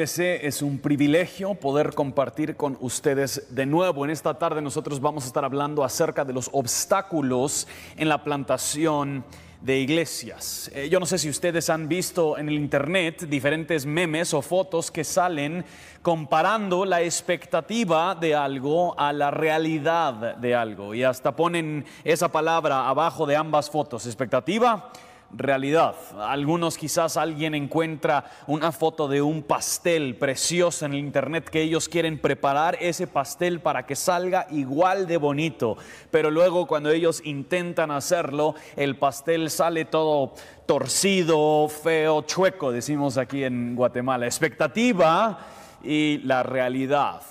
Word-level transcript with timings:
Es 0.00 0.62
un 0.62 0.78
privilegio 0.78 1.52
poder 1.54 1.92
compartir 1.92 2.56
con 2.56 2.78
ustedes 2.80 3.54
de 3.54 3.66
nuevo. 3.66 4.02
En 4.02 4.10
esta 4.10 4.32
tarde 4.32 4.62
nosotros 4.62 4.98
vamos 4.98 5.24
a 5.24 5.26
estar 5.26 5.44
hablando 5.44 5.84
acerca 5.84 6.24
de 6.24 6.32
los 6.32 6.48
obstáculos 6.54 7.68
en 7.98 8.08
la 8.08 8.24
plantación 8.24 9.26
de 9.60 9.78
iglesias. 9.78 10.70
Eh, 10.74 10.88
yo 10.88 11.00
no 11.00 11.04
sé 11.04 11.18
si 11.18 11.28
ustedes 11.28 11.68
han 11.68 11.86
visto 11.86 12.38
en 12.38 12.48
el 12.48 12.54
internet 12.54 13.24
diferentes 13.24 13.84
memes 13.84 14.32
o 14.32 14.40
fotos 14.40 14.90
que 14.90 15.04
salen 15.04 15.66
comparando 16.00 16.86
la 16.86 17.02
expectativa 17.02 18.14
de 18.14 18.34
algo 18.34 18.98
a 18.98 19.12
la 19.12 19.30
realidad 19.30 20.36
de 20.36 20.54
algo 20.54 20.94
y 20.94 21.04
hasta 21.04 21.36
ponen 21.36 21.84
esa 22.04 22.32
palabra 22.32 22.88
abajo 22.88 23.26
de 23.26 23.36
ambas 23.36 23.68
fotos, 23.68 24.06
expectativa 24.06 24.90
realidad. 25.32 25.94
Algunos 26.18 26.76
quizás 26.76 27.16
alguien 27.16 27.54
encuentra 27.54 28.24
una 28.46 28.72
foto 28.72 29.08
de 29.08 29.22
un 29.22 29.42
pastel 29.42 30.16
precioso 30.16 30.86
en 30.86 30.94
el 30.94 30.98
internet 30.98 31.48
que 31.48 31.62
ellos 31.62 31.88
quieren 31.88 32.18
preparar 32.18 32.76
ese 32.80 33.06
pastel 33.06 33.60
para 33.60 33.86
que 33.86 33.96
salga 33.96 34.46
igual 34.50 35.06
de 35.06 35.16
bonito, 35.16 35.76
pero 36.10 36.30
luego 36.30 36.66
cuando 36.66 36.90
ellos 36.90 37.22
intentan 37.24 37.90
hacerlo, 37.90 38.54
el 38.76 38.96
pastel 38.96 39.50
sale 39.50 39.84
todo 39.84 40.34
torcido, 40.66 41.68
feo, 41.68 42.22
chueco, 42.22 42.72
decimos 42.72 43.16
aquí 43.16 43.44
en 43.44 43.74
Guatemala. 43.74 44.26
Expectativa 44.26 45.38
y 45.82 46.18
la 46.18 46.42
realidad. 46.42 47.22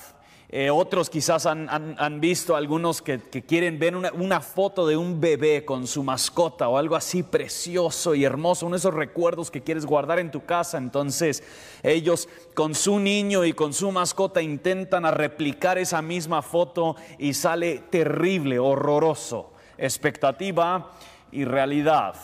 Eh, 0.52 0.72
otros 0.72 1.12
quizás 1.12 1.46
han, 1.46 2.20
visto 2.20 2.56
algunos 2.56 3.04
que, 3.04 3.20
quieren 3.20 3.78
ver 3.78 3.96
una, 3.96 4.42
foto 4.42 4.88
de 4.88 4.98
un 4.98 5.22
bebé 5.22 5.64
con 5.64 5.86
su 5.86 6.04
mascota 6.04 6.68
o 6.68 6.78
algo 6.78 6.96
así 6.96 7.22
precioso 7.22 8.16
y 8.16 8.26
hermoso, 8.26 8.66
uno 8.66 8.74
de 8.74 8.80
esos 8.80 8.96
recuerdos 8.96 9.52
que 9.52 9.62
quieres 9.62 9.86
guardar 9.86 10.18
en 10.18 10.32
tu 10.32 10.46
casa. 10.46 10.80
Entonces 10.80 11.44
ellos 11.84 12.28
con 12.56 12.74
su 12.74 12.98
niño 12.98 13.46
y 13.46 13.54
con 13.54 13.74
su 13.74 13.92
mascota 13.92 14.42
intentan 14.42 15.06
a 15.06 15.12
replicar 15.12 15.78
esa 15.78 16.02
misma 16.02 16.42
foto 16.42 16.96
y 17.20 17.36
sale 17.36 17.84
terrible, 17.92 18.58
horroroso. 18.58 19.52
Expectativa 19.78 20.92
y 21.32 21.46
realidad. 21.46 22.16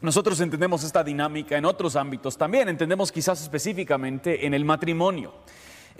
Nosotros 0.00 0.40
entendemos 0.40 0.82
esta 0.82 1.04
dinámica 1.04 1.56
en 1.56 1.64
otros 1.64 1.94
ámbitos 1.94 2.36
también, 2.36 2.68
entendemos 2.68 3.12
quizás 3.12 3.40
específicamente 3.40 4.46
en 4.46 4.52
el 4.52 4.64
matrimonio. 4.64 5.32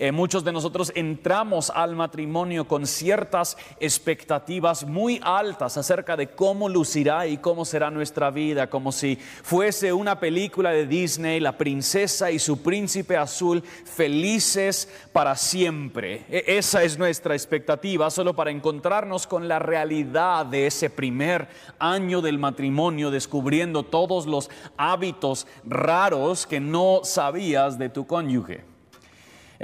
Eh, 0.03 0.13
muchos 0.13 0.45
de 0.45 0.53
nosotros 0.53 0.91
entramos 0.95 1.69
al 1.69 1.95
matrimonio 1.95 2.67
con 2.67 2.87
ciertas 2.87 3.59
expectativas 3.79 4.87
muy 4.87 5.21
altas 5.23 5.77
acerca 5.77 6.17
de 6.17 6.29
cómo 6.29 6.71
lucirá 6.71 7.27
y 7.27 7.37
cómo 7.37 7.67
será 7.67 7.91
nuestra 7.91 8.31
vida, 8.31 8.71
como 8.71 8.93
si 8.93 9.17
fuese 9.17 9.93
una 9.93 10.19
película 10.19 10.71
de 10.71 10.87
Disney, 10.87 11.39
la 11.39 11.59
princesa 11.59 12.31
y 12.31 12.39
su 12.39 12.63
príncipe 12.63 13.19
azul 13.19 13.63
felices 13.63 14.89
para 15.13 15.37
siempre. 15.37 16.25
E, 16.31 16.45
esa 16.47 16.83
es 16.83 16.97
nuestra 16.97 17.35
expectativa, 17.35 18.09
solo 18.09 18.35
para 18.35 18.51
encontrarnos 18.51 19.27
con 19.27 19.49
la 19.49 19.59
realidad 19.59 20.47
de 20.47 20.67
ese 20.67 20.89
primer 20.89 21.47
año 21.79 22.23
del 22.23 22.39
matrimonio, 22.39 23.11
descubriendo 23.11 23.83
todos 23.83 24.25
los 24.25 24.49
hábitos 24.79 25.47
raros 25.67 26.47
que 26.47 26.59
no 26.59 27.01
sabías 27.05 27.79
de 27.79 27.91
tu 27.91 28.07
cónyuge. 28.07 28.70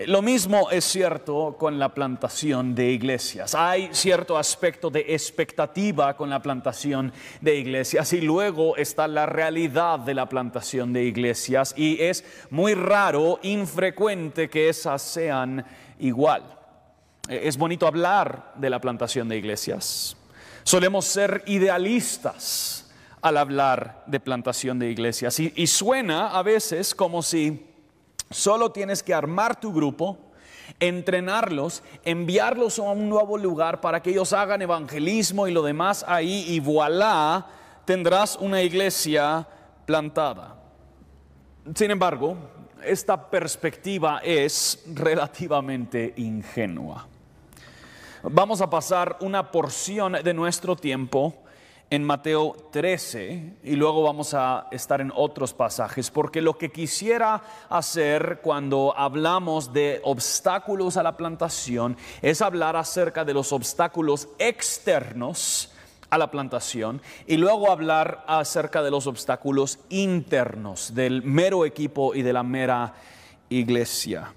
Lo 0.04 0.20
mismo 0.20 0.70
es 0.70 0.84
cierto 0.84 1.56
con 1.58 1.78
la 1.78 1.94
plantación 1.94 2.74
de 2.74 2.90
iglesias. 2.90 3.54
Hay 3.54 3.88
cierto 3.92 4.36
aspecto 4.36 4.90
de 4.90 5.00
expectativa 5.08 6.14
con 6.18 6.28
la 6.28 6.42
plantación 6.42 7.14
de 7.40 7.56
iglesias 7.56 8.12
y 8.12 8.20
luego 8.20 8.76
está 8.76 9.08
la 9.08 9.24
realidad 9.24 10.00
de 10.00 10.12
la 10.12 10.28
plantación 10.28 10.92
de 10.92 11.04
iglesias 11.04 11.72
y 11.78 11.98
es 11.98 12.26
muy 12.50 12.74
raro, 12.74 13.40
infrecuente 13.42 14.50
que 14.50 14.68
esas 14.68 15.00
sean 15.00 15.64
igual. 15.98 16.42
Eh, 17.30 17.40
es 17.44 17.56
bonito 17.56 17.86
hablar 17.86 18.52
de 18.56 18.68
la 18.68 18.82
plantación 18.82 19.30
de 19.30 19.38
iglesias. 19.38 20.14
Solemos 20.62 21.06
ser 21.06 21.42
idealistas 21.46 22.92
al 23.22 23.38
hablar 23.38 24.04
de 24.06 24.20
plantación 24.20 24.78
de 24.78 24.90
iglesias 24.90 25.40
y, 25.40 25.54
y 25.56 25.66
suena 25.66 26.36
a 26.36 26.42
veces 26.42 26.94
como 26.94 27.22
si 27.22 27.75
Solo 28.30 28.72
tienes 28.72 29.02
que 29.02 29.14
armar 29.14 29.60
tu 29.60 29.72
grupo, 29.72 30.18
entrenarlos, 30.80 31.82
enviarlos 32.04 32.78
a 32.78 32.82
un 32.82 33.08
nuevo 33.08 33.38
lugar 33.38 33.80
para 33.80 34.02
que 34.02 34.10
ellos 34.10 34.32
hagan 34.32 34.62
evangelismo 34.62 35.46
y 35.46 35.52
lo 35.52 35.62
demás 35.62 36.04
ahí 36.08 36.44
y 36.48 36.60
voilà, 36.60 37.46
tendrás 37.84 38.36
una 38.36 38.62
iglesia 38.62 39.46
plantada. 39.86 40.56
Sin 41.74 41.90
embargo, 41.90 42.36
esta 42.84 43.30
perspectiva 43.30 44.20
es 44.22 44.84
relativamente 44.94 46.14
ingenua. 46.16 47.06
Vamos 48.22 48.60
a 48.60 48.68
pasar 48.68 49.16
una 49.20 49.50
porción 49.50 50.12
de 50.14 50.34
nuestro 50.34 50.74
tiempo 50.74 51.45
en 51.88 52.02
Mateo 52.02 52.56
13 52.72 53.58
y 53.62 53.76
luego 53.76 54.02
vamos 54.02 54.34
a 54.34 54.66
estar 54.72 55.00
en 55.00 55.12
otros 55.14 55.52
pasajes, 55.52 56.10
porque 56.10 56.40
lo 56.40 56.58
que 56.58 56.72
quisiera 56.72 57.42
hacer 57.68 58.40
cuando 58.42 58.92
hablamos 58.96 59.72
de 59.72 60.00
obstáculos 60.02 60.96
a 60.96 61.02
la 61.02 61.16
plantación 61.16 61.96
es 62.22 62.42
hablar 62.42 62.76
acerca 62.76 63.24
de 63.24 63.34
los 63.34 63.52
obstáculos 63.52 64.28
externos 64.38 65.72
a 66.10 66.18
la 66.18 66.30
plantación 66.30 67.00
y 67.26 67.36
luego 67.36 67.70
hablar 67.70 68.24
acerca 68.26 68.82
de 68.82 68.90
los 68.90 69.06
obstáculos 69.06 69.78
internos 69.88 70.94
del 70.94 71.22
mero 71.22 71.64
equipo 71.64 72.14
y 72.14 72.22
de 72.22 72.32
la 72.32 72.42
mera 72.42 72.94
iglesia. 73.48 74.32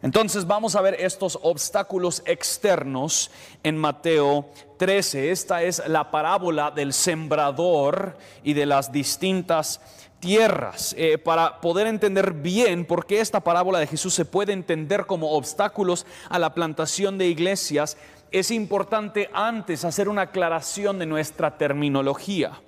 Entonces 0.00 0.46
vamos 0.46 0.76
a 0.76 0.80
ver 0.80 0.94
estos 1.00 1.38
obstáculos 1.42 2.22
externos 2.24 3.30
en 3.64 3.76
Mateo 3.76 4.48
13. 4.76 5.32
Esta 5.32 5.62
es 5.62 5.82
la 5.88 6.10
parábola 6.10 6.70
del 6.70 6.92
sembrador 6.92 8.16
y 8.44 8.52
de 8.52 8.66
las 8.66 8.92
distintas 8.92 9.80
tierras. 10.20 10.94
Eh, 10.96 11.18
para 11.18 11.60
poder 11.60 11.88
entender 11.88 12.32
bien 12.32 12.84
por 12.84 13.06
qué 13.06 13.20
esta 13.20 13.40
parábola 13.40 13.80
de 13.80 13.88
Jesús 13.88 14.14
se 14.14 14.24
puede 14.24 14.52
entender 14.52 15.06
como 15.06 15.32
obstáculos 15.32 16.06
a 16.28 16.38
la 16.38 16.54
plantación 16.54 17.18
de 17.18 17.26
iglesias, 17.26 17.96
es 18.30 18.52
importante 18.52 19.28
antes 19.32 19.84
hacer 19.84 20.08
una 20.08 20.22
aclaración 20.22 21.00
de 21.00 21.06
nuestra 21.06 21.58
terminología. 21.58 22.60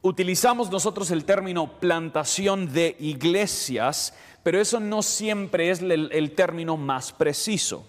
Utilizamos 0.00 0.70
nosotros 0.70 1.10
el 1.10 1.24
término 1.24 1.80
plantación 1.80 2.72
de 2.72 2.96
iglesias 3.00 4.14
pero 4.48 4.62
eso 4.62 4.80
no 4.80 5.02
siempre 5.02 5.68
es 5.68 5.82
el, 5.82 6.32
término 6.34 6.78
más 6.78 7.12
preciso. 7.12 7.84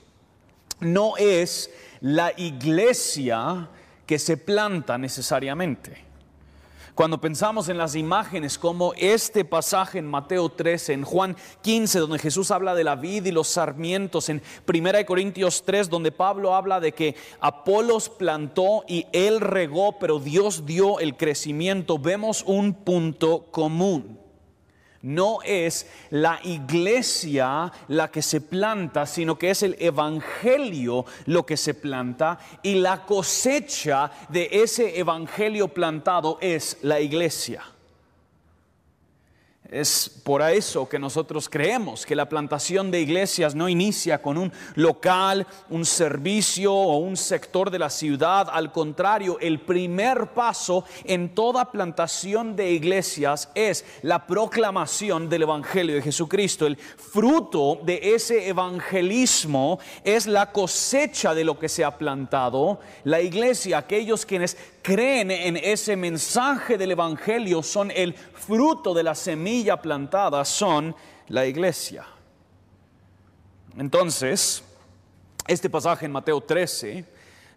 No 0.82 1.16
es 1.16 1.72
la 2.02 2.34
iglesia 2.36 3.70
que 4.06 4.20
se 4.20 4.36
planta 4.36 4.98
necesariamente. 4.98 6.04
Cuando 6.96 7.22
pensamos 7.22 7.70
en 7.70 7.78
las 7.78 7.96
imágenes 7.96 8.58
como 8.58 8.94
este 8.98 9.46
pasaje 9.46 10.00
en 10.00 10.08
Mateo 10.08 10.50
13, 10.50 10.92
en 10.92 11.04
Juan 11.06 11.38
15, 11.62 12.00
donde 12.00 12.20
Jesús 12.20 12.52
habla 12.52 12.76
de 12.76 12.84
la 12.84 12.98
vida 12.98 13.30
y 13.30 13.32
los 13.32 13.48
sarmientos, 13.48 14.28
en 14.28 14.42
1 14.68 15.06
Corintios 15.06 15.64
3, 15.66 15.90
donde 15.90 16.12
Pablo 16.12 16.56
habla 16.56 16.82
de 16.82 16.92
que 16.92 17.16
Apolos 17.40 18.10
plantó 18.10 18.84
y 18.86 19.06
él 19.14 19.40
regó, 19.40 19.98
pero 19.98 20.20
Dios 20.20 20.66
dio 20.66 21.00
el 21.00 21.16
crecimiento, 21.16 21.98
vemos 22.00 22.44
un 22.46 22.74
punto 22.74 23.46
común. 23.50 24.19
No 25.02 25.40
es 25.46 25.88
la 26.10 26.40
iglesia 26.44 27.72
la 27.88 28.10
que 28.10 28.22
se 28.22 28.42
planta, 28.42 29.06
sino 29.06 29.38
que 29.38 29.52
es 29.52 29.64
el 29.64 29.78
evangelio 29.80 31.06
lo 31.26 31.46
que 31.46 31.56
se 31.56 31.74
planta 31.74 32.38
y 32.64 32.76
la 32.76 33.06
cosecha 33.06 34.12
de 34.30 34.50
ese 34.52 35.00
evangelio 35.00 35.70
plantado 35.70 36.38
es 36.42 36.78
la 36.82 37.00
iglesia. 37.00 37.64
Es 39.72 40.10
por 40.24 40.42
eso 40.42 40.90
que 40.90 40.98
nosotros 40.98 41.48
creemos 41.48 42.04
que 42.04 42.16
la 42.16 42.28
plantación 42.28 42.90
de 42.90 43.02
iglesias 43.02 43.54
no 43.54 43.70
inicia 43.70 44.20
con 44.20 44.40
un 44.40 44.52
local, 44.74 45.46
un 45.70 45.86
servicio 45.86 46.74
o 46.74 46.98
un 46.98 47.16
sector 47.16 47.70
de 47.70 47.78
la 47.78 47.92
ciudad. 47.92 48.48
Al 48.52 48.72
contrario, 48.72 49.38
el 49.40 49.60
primer 49.60 50.34
paso 50.34 50.86
en 51.04 51.36
toda 51.36 51.72
plantación 51.72 52.56
de 52.56 52.72
iglesias 52.72 53.52
es 53.54 53.86
la 54.02 54.26
proclamación 54.26 55.30
del 55.30 55.44
Evangelio 55.44 55.94
de 55.94 56.02
Jesucristo. 56.02 56.66
El 56.66 56.78
fruto 56.78 57.80
de 57.84 58.16
ese 58.16 58.48
evangelismo 58.48 59.78
es 60.04 60.26
la 60.26 60.52
cosecha 60.52 61.36
de 61.36 61.44
lo 61.44 61.60
que 61.60 61.70
se 61.70 61.86
ha 61.86 61.96
plantado. 61.96 62.80
La 63.04 63.22
iglesia, 63.22 63.78
aquellos 63.78 64.26
quienes 64.26 64.58
creen 64.82 65.32
en 65.32 65.58
ese 65.58 65.96
mensaje 65.96 66.78
del 66.78 66.92
Evangelio 66.92 67.64
son 67.64 67.92
el 67.92 68.14
fruto 68.14 68.94
de 68.94 69.04
la 69.04 69.16
semilla 69.16 69.82
plantada, 69.82 70.44
son 70.46 70.96
la 71.28 71.46
iglesia. 71.46 72.06
Entonces, 73.78 74.64
este 75.48 75.70
pasaje 75.70 76.06
en 76.06 76.12
Mateo 76.12 76.42
13 76.42 77.06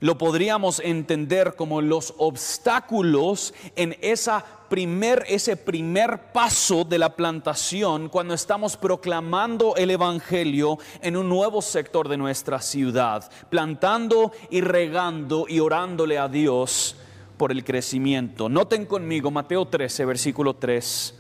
lo 0.00 0.18
podríamos 0.18 0.80
entender 0.80 1.54
como 1.54 1.80
los 1.80 2.12
obstáculos 2.18 3.54
en 3.76 3.96
esa 4.00 4.44
primer, 4.68 5.24
ese 5.28 5.56
primer 5.56 6.32
paso 6.32 6.82
de 6.82 6.98
la 6.98 7.14
plantación 7.14 8.08
cuando 8.08 8.34
estamos 8.34 8.76
proclamando 8.76 9.76
el 9.76 9.90
Evangelio 9.90 10.78
en 11.02 11.16
un 11.16 11.28
nuevo 11.28 11.62
sector 11.62 12.08
de 12.08 12.16
nuestra 12.16 12.60
ciudad, 12.60 13.30
plantando 13.48 14.32
y 14.50 14.60
regando 14.60 15.46
y 15.48 15.60
orándole 15.60 16.18
a 16.18 16.26
Dios 16.26 16.96
por 17.42 17.50
el 17.50 17.64
crecimiento. 17.64 18.48
Noten 18.48 18.86
conmigo 18.86 19.32
Mateo 19.32 19.66
13, 19.66 20.04
versículo 20.04 20.54
3 20.54 21.18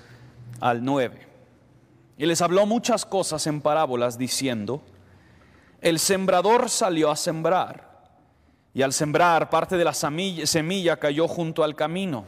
al 0.60 0.84
9. 0.84 1.26
Y 2.16 2.26
les 2.26 2.40
habló 2.40 2.64
muchas 2.64 3.04
cosas 3.04 3.44
en 3.48 3.60
parábolas 3.60 4.18
diciendo, 4.18 4.82
el 5.80 5.98
sembrador 5.98 6.70
salió 6.70 7.10
a 7.10 7.16
sembrar. 7.16 8.12
Y 8.72 8.82
al 8.82 8.92
sembrar, 8.92 9.50
parte 9.50 9.76
de 9.76 9.82
la 9.82 9.94
semilla 9.94 10.96
cayó 10.96 11.26
junto 11.26 11.64
al 11.64 11.74
camino. 11.74 12.24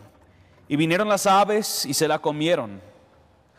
Y 0.67 0.75
vinieron 0.75 1.09
las 1.09 1.29
aves 1.29 1.87
y 1.87 1.95
se 1.95 2.09
la 2.09 2.19
comieron. 2.19 2.81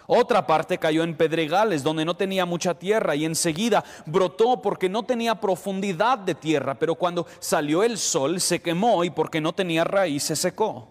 Otra 0.07 0.46
parte 0.46 0.78
cayó 0.78 1.04
en 1.04 1.16
pedregales 1.16 1.84
donde 1.84 2.06
no 2.06 2.16
tenía 2.16 2.46
mucha 2.46 2.74
tierra 2.74 3.16
y 3.16 3.25
enseguida 3.25 3.84
brotó 4.06 4.62
porque 4.62 4.90
no 4.90 5.04
tenía 5.04 5.36
profundidad 5.36 6.19
de 6.19 6.36
tierra, 6.36 6.75
pero 6.75 6.96
cuando 6.96 7.25
salió 7.40 7.84
el 7.84 7.98
sol 7.98 8.40
se 8.40 8.62
quemó 8.62 9.04
y 9.04 9.10
porque 9.10 9.42
no 9.42 9.54
tenía 9.54 9.84
raíz 9.84 10.24
se 10.24 10.36
secó. 10.36 10.88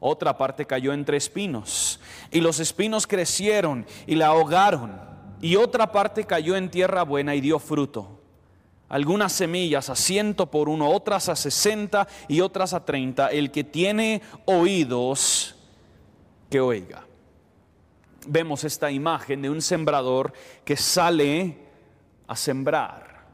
Otra 0.00 0.36
parte 0.36 0.66
cayó 0.66 0.92
entre 0.92 1.16
espinos 1.16 2.00
y 2.30 2.40
los 2.40 2.60
espinos 2.60 3.06
crecieron 3.06 3.86
y 4.06 4.14
la 4.14 4.28
ahogaron. 4.28 5.00
Y 5.40 5.56
otra 5.56 5.92
parte 5.92 6.24
cayó 6.24 6.56
en 6.56 6.70
tierra 6.70 7.02
buena 7.02 7.34
y 7.34 7.40
dio 7.40 7.58
fruto 7.58 8.16
algunas 8.88 9.32
semillas 9.32 9.90
a 9.90 9.96
ciento 9.96 10.50
por 10.50 10.68
uno, 10.68 10.90
otras 10.90 11.28
a 11.28 11.36
sesenta 11.36 12.06
y 12.28 12.40
otras 12.40 12.72
a 12.72 12.84
treinta. 12.84 13.28
El 13.28 13.50
que 13.50 13.64
tiene 13.64 14.22
oídos, 14.44 15.56
que 16.50 16.60
oiga. 16.60 17.05
Vemos 18.26 18.64
esta 18.64 18.90
imagen 18.90 19.42
de 19.42 19.50
un 19.50 19.62
sembrador 19.62 20.32
que 20.64 20.76
sale 20.76 21.58
a 22.26 22.36
sembrar. 22.36 23.26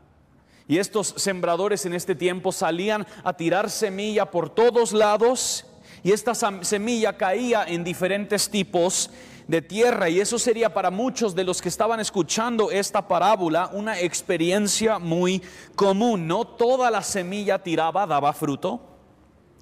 Y 0.68 0.78
estos 0.78 1.14
sembradores 1.16 1.84
en 1.86 1.94
este 1.94 2.14
tiempo 2.14 2.52
salían 2.52 3.06
a 3.24 3.32
tirar 3.32 3.68
semilla 3.68 4.30
por 4.30 4.50
todos 4.50 4.92
lados 4.92 5.66
y 6.02 6.12
esta 6.12 6.34
semilla 6.34 7.16
caía 7.16 7.64
en 7.64 7.84
diferentes 7.84 8.48
tipos 8.48 9.10
de 9.46 9.62
tierra. 9.62 10.08
Y 10.08 10.20
eso 10.20 10.38
sería 10.38 10.72
para 10.72 10.90
muchos 10.90 11.34
de 11.34 11.44
los 11.44 11.60
que 11.60 11.68
estaban 11.68 12.00
escuchando 12.00 12.70
esta 12.70 13.06
parábola 13.06 13.70
una 13.72 14.00
experiencia 14.00 14.98
muy 14.98 15.42
común. 15.74 16.26
No 16.26 16.44
toda 16.44 16.90
la 16.90 17.02
semilla 17.02 17.62
tiraba 17.62 18.06
daba 18.06 18.32
fruto. 18.32 18.80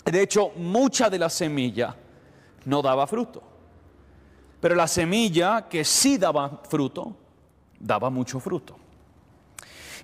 De 0.05 0.23
hecho, 0.23 0.53
mucha 0.57 1.11
de 1.11 1.19
la 1.19 1.29
semilla 1.29 1.95
no 2.65 2.81
daba 2.83 3.07
fruto. 3.07 3.50
Pero 4.61 4.75
la 4.75 4.87
semilla 4.87 5.69
que 5.69 5.85
sí 5.85 6.19
daba 6.19 6.61
fruto, 6.69 7.17
daba 7.79 8.11
mucho 8.11 8.39
fruto. 8.41 8.77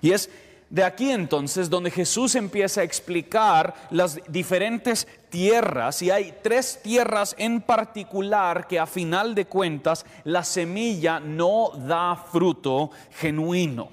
Y 0.01 0.11
es 0.11 0.29
de 0.69 0.83
aquí 0.83 1.11
entonces 1.11 1.69
donde 1.69 1.91
Jesús 1.91 2.35
empieza 2.35 2.81
a 2.81 2.83
explicar 2.83 3.73
las 3.89 4.19
diferentes 4.27 5.07
tierras 5.29 6.01
y 6.01 6.11
hay 6.11 6.39
tres 6.41 6.81
tierras 6.83 7.35
en 7.37 7.61
particular 7.61 8.67
que 8.67 8.79
a 8.79 8.85
final 8.85 9.33
de 9.33 9.45
cuentas 9.45 10.05
la 10.25 10.43
semilla 10.43 11.19
no 11.19 11.71
da 11.87 12.15
fruto 12.15 12.91
genuino. 13.11 13.89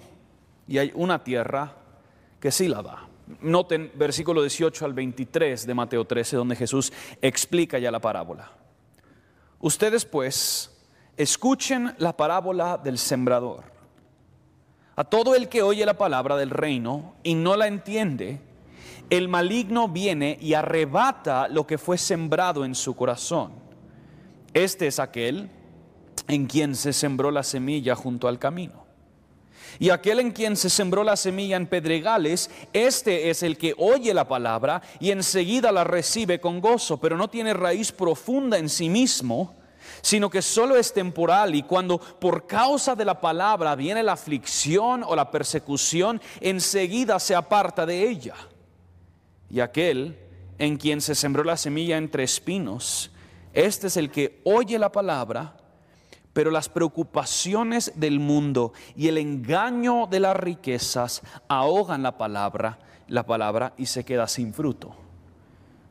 Y 0.66 0.78
hay 0.78 0.90
una 0.94 1.22
tierra 1.22 1.72
que 2.40 2.50
sí 2.50 2.66
la 2.66 2.82
da. 2.82 3.08
Noten 3.40 3.92
versículo 3.94 4.42
18 4.42 4.84
al 4.84 4.94
23 4.94 5.66
de 5.66 5.74
Mateo 5.74 6.04
13 6.04 6.36
donde 6.36 6.56
Jesús 6.56 6.92
explica 7.22 7.78
ya 7.78 7.90
la 7.90 8.00
parábola. 8.00 8.63
Ustedes 9.64 10.04
pues 10.04 10.70
escuchen 11.16 11.94
la 11.96 12.14
parábola 12.14 12.76
del 12.76 12.98
sembrador. 12.98 13.64
A 14.94 15.04
todo 15.04 15.34
el 15.34 15.48
que 15.48 15.62
oye 15.62 15.86
la 15.86 15.96
palabra 15.96 16.36
del 16.36 16.50
reino 16.50 17.14
y 17.22 17.34
no 17.34 17.56
la 17.56 17.66
entiende, 17.66 18.42
el 19.08 19.26
maligno 19.26 19.88
viene 19.88 20.36
y 20.38 20.52
arrebata 20.52 21.48
lo 21.48 21.66
que 21.66 21.78
fue 21.78 21.96
sembrado 21.96 22.66
en 22.66 22.74
su 22.74 22.94
corazón. 22.94 23.52
Este 24.52 24.86
es 24.86 24.98
aquel 24.98 25.48
en 26.28 26.44
quien 26.44 26.74
se 26.74 26.92
sembró 26.92 27.30
la 27.30 27.42
semilla 27.42 27.94
junto 27.94 28.28
al 28.28 28.38
camino. 28.38 28.83
Y 29.78 29.90
aquel 29.90 30.20
en 30.20 30.30
quien 30.30 30.56
se 30.56 30.70
sembró 30.70 31.04
la 31.04 31.16
semilla 31.16 31.56
en 31.56 31.66
pedregales, 31.66 32.50
este 32.72 33.30
es 33.30 33.42
el 33.42 33.58
que 33.58 33.74
oye 33.78 34.14
la 34.14 34.28
palabra 34.28 34.82
y 35.00 35.10
enseguida 35.10 35.72
la 35.72 35.84
recibe 35.84 36.40
con 36.40 36.60
gozo, 36.60 36.98
pero 36.98 37.16
no 37.16 37.28
tiene 37.28 37.54
raíz 37.54 37.92
profunda 37.92 38.58
en 38.58 38.68
sí 38.68 38.88
mismo 38.88 39.54
sino 40.00 40.28
que 40.30 40.42
solo 40.42 40.76
es 40.76 40.92
temporal 40.92 41.54
y 41.54 41.62
cuando 41.62 41.98
por 41.98 42.46
causa 42.46 42.94
de 42.94 43.04
la 43.04 43.20
palabra 43.20 43.74
viene 43.74 44.02
la 44.02 44.12
aflicción 44.12 45.02
o 45.02 45.16
la 45.16 45.30
persecución, 45.30 46.20
enseguida 46.40 47.18
se 47.18 47.34
aparta 47.34 47.86
de 47.86 48.08
ella. 48.08 48.34
Y 49.48 49.60
aquel 49.60 50.18
en 50.58 50.76
quien 50.76 51.00
se 51.00 51.14
sembró 51.14 51.44
la 51.44 51.56
semilla 51.56 51.96
entre 51.96 52.24
espinos, 52.24 53.10
este 53.52 53.86
es 53.86 53.96
el 53.96 54.10
que 54.10 54.40
oye 54.44 54.78
la 54.78 54.92
palabra, 54.92 55.56
pero 56.34 56.50
las 56.50 56.68
preocupaciones 56.68 57.92
del 57.94 58.20
mundo 58.20 58.74
y 58.94 59.08
el 59.08 59.16
engaño 59.16 60.06
de 60.06 60.20
las 60.20 60.36
riquezas 60.36 61.22
ahogan 61.48 62.02
la 62.02 62.18
palabra, 62.18 62.78
la 63.08 63.24
palabra 63.24 63.72
y 63.78 63.86
se 63.86 64.04
queda 64.04 64.28
sin 64.28 64.52
fruto. 64.52 64.94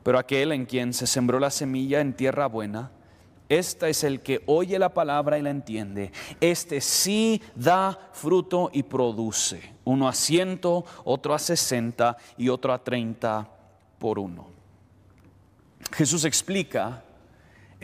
Pero 0.04 0.18
aquel 0.18 0.52
en 0.52 0.66
quien 0.66 0.92
se 0.92 1.06
sembró 1.06 1.40
la 1.40 1.50
semilla 1.50 2.00
en 2.00 2.12
tierra 2.12 2.46
buena, 2.46 2.92
este 3.48 3.88
es 3.88 4.04
el 4.04 4.20
que 4.20 4.42
oye 4.46 4.78
la 4.78 4.92
palabra 4.92 5.38
y 5.38 5.42
la 5.42 5.50
entiende. 5.50 6.12
Este 6.40 6.80
sí 6.80 7.42
da 7.54 7.98
fruto 8.12 8.70
y 8.72 8.82
produce. 8.82 9.74
Uno 9.84 10.08
a 10.08 10.12
ciento, 10.12 10.84
otro 11.04 11.34
a 11.34 11.38
sesenta 11.38 12.18
y 12.36 12.50
otro 12.50 12.72
a 12.72 12.84
treinta 12.84 13.48
por 13.98 14.18
uno. 14.18 14.48
Jesús 15.92 16.24
explica 16.24 17.02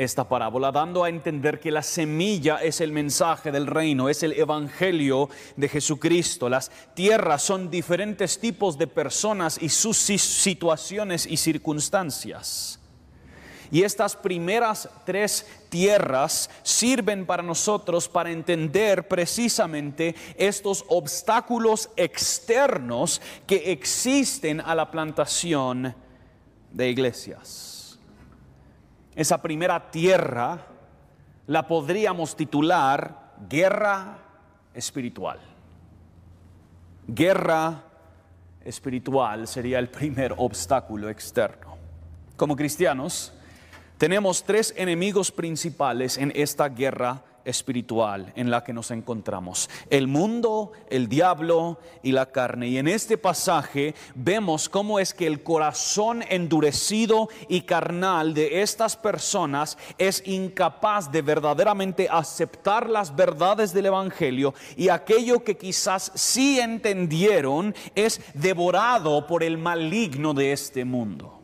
esta 0.05 0.26
parábola 0.26 0.73
dando 0.73 1.05
a 1.05 1.11
entender 1.11 1.61
que 1.61 1.70
la 1.70 1.82
semilla 1.82 2.56
es 2.62 2.81
el 2.81 2.91
mensaje 2.91 3.52
del 3.52 3.67
reino, 3.67 4.08
es 4.08 4.23
el 4.23 4.32
evangelio 4.32 5.29
de 5.56 5.69
Jesucristo. 5.69 6.49
Las 6.49 6.70
tierras 6.94 7.43
son 7.43 7.70
diferentes 7.70 8.41
tipos 8.41 8.79
de 8.79 8.87
personas 8.87 9.61
y 9.61 9.69
sus 9.69 9.99
situaciones 9.99 11.26
y 11.26 11.37
circunstancias. 11.37 12.81
Y 13.70 13.82
estas 13.82 14.17
primeras 14.17 14.88
tres 15.05 15.47
tierras 15.69 16.49
sirven 16.62 17.26
para 17.26 17.43
nosotros 17.43 18.08
para 18.08 18.31
entender 18.31 19.06
precisamente 19.06 20.14
estos 20.37 20.82
obstáculos 20.88 21.91
externos 21.97 23.21
que 23.47 23.71
existen 23.71 24.62
a 24.62 24.75
la 24.75 24.90
plantación 24.90 25.95
de 26.73 26.88
iglesias. 26.88 27.79
Esa 29.20 29.36
primera 29.42 29.90
tierra 29.90 30.58
la 31.46 31.68
podríamos 31.68 32.34
titular 32.34 33.34
guerra 33.50 34.16
espiritual. 34.72 35.38
Guerra 37.06 37.82
espiritual 38.64 39.46
sería 39.46 39.78
el 39.78 39.90
primer 39.90 40.32
obstáculo 40.38 41.10
externo. 41.10 41.76
Como 42.38 42.56
cristianos, 42.56 43.30
tenemos 43.98 44.42
tres 44.42 44.72
enemigos 44.74 45.30
principales 45.30 46.16
en 46.16 46.32
esta 46.34 46.70
guerra 46.70 47.22
espiritual 47.44 48.32
en 48.37 48.50
la 48.50 48.64
que 48.64 48.73
nos 48.73 48.90
encontramos. 48.90 49.68
El 49.88 50.06
mundo, 50.06 50.73
el 50.88 51.09
diablo 51.09 51.78
y 52.02 52.12
la 52.12 52.26
carne. 52.26 52.68
Y 52.68 52.78
en 52.78 52.88
este 52.88 53.18
pasaje 53.18 53.94
vemos 54.14 54.68
cómo 54.68 54.99
es 54.99 55.14
que 55.14 55.26
el 55.26 55.42
corazón 55.42 56.23
endurecido 56.28 57.28
y 57.49 57.62
carnal 57.62 58.35
de 58.35 58.62
estas 58.62 58.97
personas 58.97 59.78
es 59.99 60.23
incapaz 60.26 61.11
de 61.11 61.23
verdaderamente 61.23 62.09
aceptar 62.11 62.88
las 62.88 63.14
verdades 63.14 63.73
del 63.73 63.87
Evangelio 63.87 64.54
y 64.76 64.88
aquello 64.88 65.44
que 65.44 65.56
quizás 65.56 66.12
sí 66.14 66.61
entendieron 66.61 67.75
es 67.94 68.20
devorado 68.35 69.26
por 69.26 69.42
el 69.42 69.59
maligno 69.59 70.35
de 70.35 70.52
este 70.52 70.85
mundo 70.85 71.39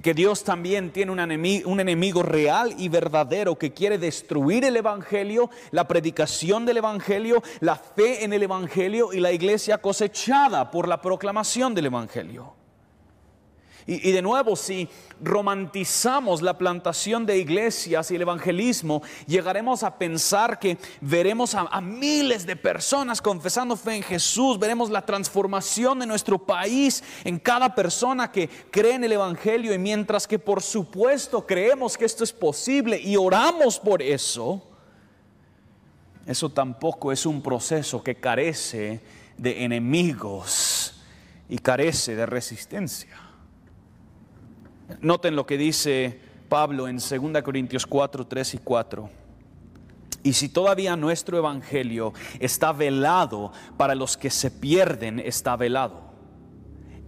que, 0.00 0.14
Dios 0.14 0.44
también 0.44 0.92
tiene 0.92 1.12
un 1.12 1.20
enemigo, 1.20 1.68
un 1.68 1.80
enemigo 1.80 2.22
real 2.22 2.74
y 2.78 2.88
verdadero 2.88 3.56
que 3.56 3.72
quiere 3.72 3.98
destruir 3.98 4.64
el 4.64 4.76
Evangelio, 4.76 5.50
la 5.70 5.88
predicación 5.88 6.64
del 6.64 6.78
Evangelio, 6.78 7.42
la 7.60 7.76
fe 7.76 8.24
en 8.24 8.32
el 8.32 8.42
Evangelio 8.42 9.12
y 9.12 9.20
la 9.20 9.32
iglesia 9.32 9.78
cosechada 9.78 10.70
por 10.70 10.88
la 10.88 11.00
proclamación 11.00 11.74
del 11.74 11.86
Evangelio. 11.86 12.61
Y, 13.86 14.12
de 14.12 14.22
nuevo, 14.22 14.54
si 14.54 14.88
romantizamos 15.20 16.40
la 16.40 16.56
plantación 16.56 17.26
de 17.26 17.38
iglesias 17.38 18.10
y 18.10 18.14
el 18.14 18.22
evangelismo, 18.22 19.02
llegaremos 19.26 19.82
a 19.82 19.98
pensar 19.98 20.60
que 20.60 20.78
veremos 21.00 21.56
a, 21.56 21.80
miles 21.80 22.46
de 22.46 22.54
personas 22.54 23.20
confesando 23.20 23.76
fe 23.76 23.96
en 23.96 24.02
Jesús, 24.04 24.58
veremos 24.58 24.88
la 24.88 25.04
transformación 25.04 25.98
de 25.98 26.06
nuestro 26.06 26.38
país 26.38 27.02
en 27.24 27.40
cada 27.40 27.74
persona 27.74 28.30
que 28.30 28.48
cree 28.70 28.94
en 28.94 29.04
el 29.04 29.12
Evangelio 29.12 29.74
y 29.74 29.78
mientras 29.78 30.28
que 30.28 30.38
por 30.38 30.62
supuesto 30.62 31.44
creemos 31.44 31.98
que 31.98 32.04
esto 32.04 32.22
es 32.22 32.32
posible 32.32 33.00
y 33.00 33.16
oramos 33.16 33.80
por 33.80 34.00
eso, 34.00 34.62
eso 36.24 36.50
tampoco 36.50 37.10
es 37.10 37.26
un 37.26 37.42
proceso 37.42 38.02
que 38.02 38.14
carece 38.14 39.00
de 39.36 39.64
enemigos 39.64 41.02
y 41.48 41.58
carece 41.58 42.14
de 42.14 42.26
resistencia. 42.26 43.31
Noten 45.00 45.36
lo 45.36 45.46
que 45.46 45.56
dice 45.56 46.20
Pablo 46.48 46.88
en 46.88 46.96
2 46.96 47.42
Corintios 47.42 47.86
4, 47.86 48.26
3 48.26 48.54
y 48.54 48.58
4. 48.58 49.10
Y 50.24 50.34
si 50.34 50.48
todavía 50.48 50.94
nuestro 50.96 51.38
evangelio 51.38 52.12
está 52.38 52.72
velado 52.72 53.52
para 53.76 53.94
los 53.94 54.16
que 54.16 54.30
se 54.30 54.50
pierden, 54.50 55.18
está 55.18 55.56
velado 55.56 56.12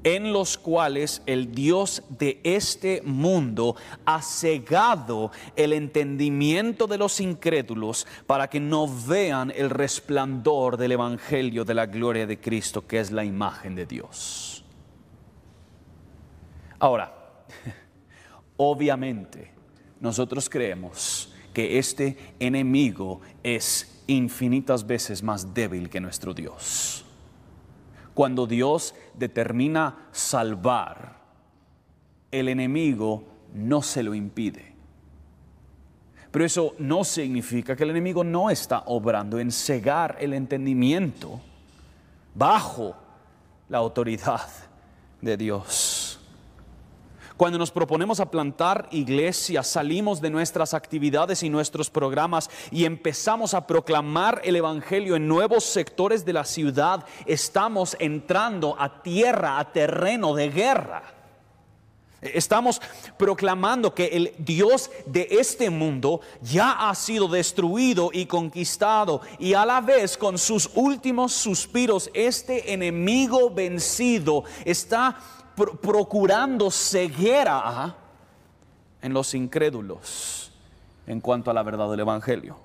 en 0.04 0.34
los 0.34 0.58
cuales 0.58 1.22
el 1.24 1.52
Dios 1.52 2.02
de 2.10 2.38
este 2.44 3.02
mundo 3.04 3.74
ha 4.04 4.20
cegado 4.20 5.32
el 5.56 5.72
entendimiento 5.72 6.86
de 6.86 6.98
los 6.98 7.20
incrédulos 7.20 8.06
para 8.26 8.48
que 8.48 8.60
no 8.60 8.86
vean 8.86 9.50
el 9.56 9.70
resplandor 9.70 10.76
del 10.76 10.92
Evangelio 10.92 11.64
de 11.64 11.74
la 11.74 11.86
gloria 11.86 12.26
de 12.26 12.38
Cristo, 12.38 12.86
que 12.86 13.00
es 13.00 13.10
la 13.10 13.24
imagen 13.24 13.74
de 13.74 13.86
Dios. 13.86 14.62
Ahora, 16.78 17.23
Obviamente, 18.56 19.50
nosotros 20.00 20.48
creemos 20.48 21.32
que 21.52 21.78
este 21.78 22.34
enemigo 22.38 23.20
es 23.42 24.02
infinitas 24.06 24.86
veces 24.86 25.22
más 25.22 25.54
débil 25.54 25.88
que 25.88 26.00
nuestro 26.00 26.34
Dios. 26.34 27.04
Cuando 28.12 28.46
Dios 28.46 28.94
determina 29.14 30.08
salvar, 30.12 31.20
el 32.30 32.48
enemigo 32.48 33.24
no 33.54 33.82
se 33.82 34.02
lo 34.02 34.14
impide. 34.14 34.74
Pero 36.30 36.44
eso 36.44 36.74
no 36.78 37.04
significa 37.04 37.76
que 37.76 37.84
el 37.84 37.90
enemigo 37.90 38.24
no 38.24 38.50
está 38.50 38.82
obrando 38.86 39.38
en 39.38 39.52
cegar 39.52 40.16
el 40.20 40.32
entendimiento 40.32 41.40
bajo 42.34 42.96
la 43.68 43.78
autoridad 43.78 44.48
de 45.20 45.36
Dios. 45.36 46.03
Cuando 47.36 47.58
nos 47.58 47.72
proponemos 47.72 48.20
a 48.20 48.30
plantar 48.30 48.86
iglesias, 48.92 49.66
salimos 49.66 50.20
de 50.20 50.30
nuestras 50.30 50.72
actividades 50.72 51.42
y 51.42 51.50
nuestros 51.50 51.90
programas 51.90 52.48
y 52.70 52.84
empezamos 52.84 53.54
a 53.54 53.66
proclamar 53.66 54.40
el 54.44 54.54
Evangelio 54.54 55.16
en 55.16 55.26
nuevos 55.26 55.64
sectores 55.64 56.24
de 56.24 56.32
la 56.32 56.44
ciudad, 56.44 57.04
estamos 57.26 57.96
entrando 57.98 58.76
a 58.78 59.02
tierra, 59.02 59.58
a 59.58 59.72
terreno 59.72 60.34
de 60.34 60.50
guerra. 60.50 61.02
Estamos 62.32 62.80
proclamando 63.18 63.94
que 63.94 64.06
el 64.06 64.32
Dios 64.38 64.90
de 65.04 65.28
este 65.30 65.68
mundo 65.68 66.20
ya 66.40 66.88
ha 66.88 66.94
sido 66.94 67.28
destruido 67.28 68.10
y 68.12 68.26
conquistado 68.26 69.20
y 69.38 69.52
a 69.52 69.66
la 69.66 69.82
vez 69.82 70.16
con 70.16 70.38
sus 70.38 70.70
últimos 70.74 71.32
suspiros 71.32 72.10
este 72.14 72.72
enemigo 72.72 73.50
vencido 73.50 74.44
está 74.64 75.18
procurando 75.54 76.70
ceguera 76.70 77.94
en 79.00 79.12
los 79.12 79.34
incrédulos 79.34 80.52
en 81.06 81.20
cuanto 81.20 81.50
a 81.50 81.54
la 81.54 81.62
verdad 81.62 81.90
del 81.90 82.00
Evangelio. 82.00 82.56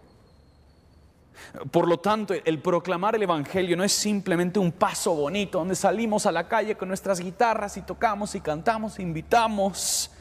Por 1.72 1.88
lo 1.88 2.00
tanto, 2.00 2.34
el 2.34 2.60
proclamar 2.60 3.16
el 3.16 3.24
Evangelio 3.24 3.76
no 3.76 3.84
es 3.84 3.92
simplemente 3.92 4.60
un 4.60 4.72
paso 4.72 5.16
bonito 5.16 5.60
donde 5.60 5.76
salimos 5.76 6.26
a 6.26 6.32
la 6.32 6.48
calle 6.48 6.76
con 6.76 6.88
nuestras 6.88 7.20
guitarras 7.20 7.76
y 7.78 7.82
tocamos 7.82 8.36
y 8.36 8.42
cantamos, 8.42 9.00
invitamos. 9.00 10.12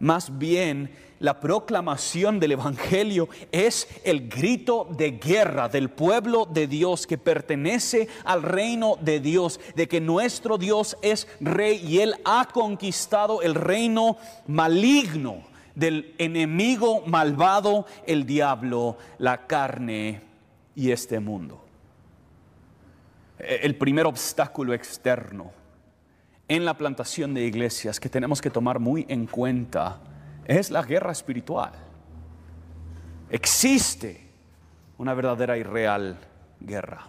Más 0.00 0.36
bien, 0.36 0.90
la 1.20 1.40
proclamación 1.40 2.38
del 2.38 2.52
Evangelio 2.52 3.28
es 3.52 3.88
el 4.04 4.28
grito 4.28 4.88
de 4.90 5.12
guerra 5.12 5.68
del 5.68 5.90
pueblo 5.90 6.46
de 6.46 6.66
Dios 6.66 7.06
que 7.06 7.18
pertenece 7.18 8.08
al 8.24 8.42
reino 8.42 8.96
de 9.00 9.20
Dios, 9.20 9.60
de 9.74 9.88
que 9.88 10.00
nuestro 10.00 10.58
Dios 10.58 10.96
es 11.02 11.28
rey 11.40 11.84
y 11.84 12.00
Él 12.00 12.14
ha 12.24 12.48
conquistado 12.52 13.42
el 13.42 13.54
reino 13.54 14.16
maligno 14.46 15.42
del 15.74 16.14
enemigo 16.18 17.02
malvado, 17.06 17.86
el 18.06 18.26
diablo, 18.26 18.96
la 19.18 19.46
carne 19.46 20.22
y 20.74 20.90
este 20.90 21.20
mundo. 21.20 21.64
El 23.38 23.76
primer 23.76 24.06
obstáculo 24.06 24.74
externo 24.74 25.52
en 26.48 26.64
la 26.64 26.76
plantación 26.76 27.34
de 27.34 27.44
iglesias 27.44 28.00
que 28.00 28.08
tenemos 28.08 28.40
que 28.40 28.50
tomar 28.50 28.80
muy 28.80 29.06
en 29.08 29.26
cuenta 29.26 30.00
es 30.48 30.70
la 30.70 30.82
guerra 30.82 31.12
espiritual. 31.12 31.72
Existe 33.30 34.28
una 34.96 35.14
verdadera 35.14 35.56
y 35.58 35.62
real 35.62 36.18
guerra. 36.58 37.06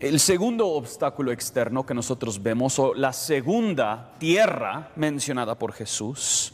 El 0.00 0.18
segundo 0.18 0.66
obstáculo 0.68 1.30
externo 1.30 1.86
que 1.86 1.94
nosotros 1.94 2.42
vemos, 2.42 2.76
o 2.80 2.92
la 2.92 3.12
segunda 3.12 4.14
tierra 4.18 4.90
mencionada 4.96 5.56
por 5.56 5.72
Jesús, 5.72 6.52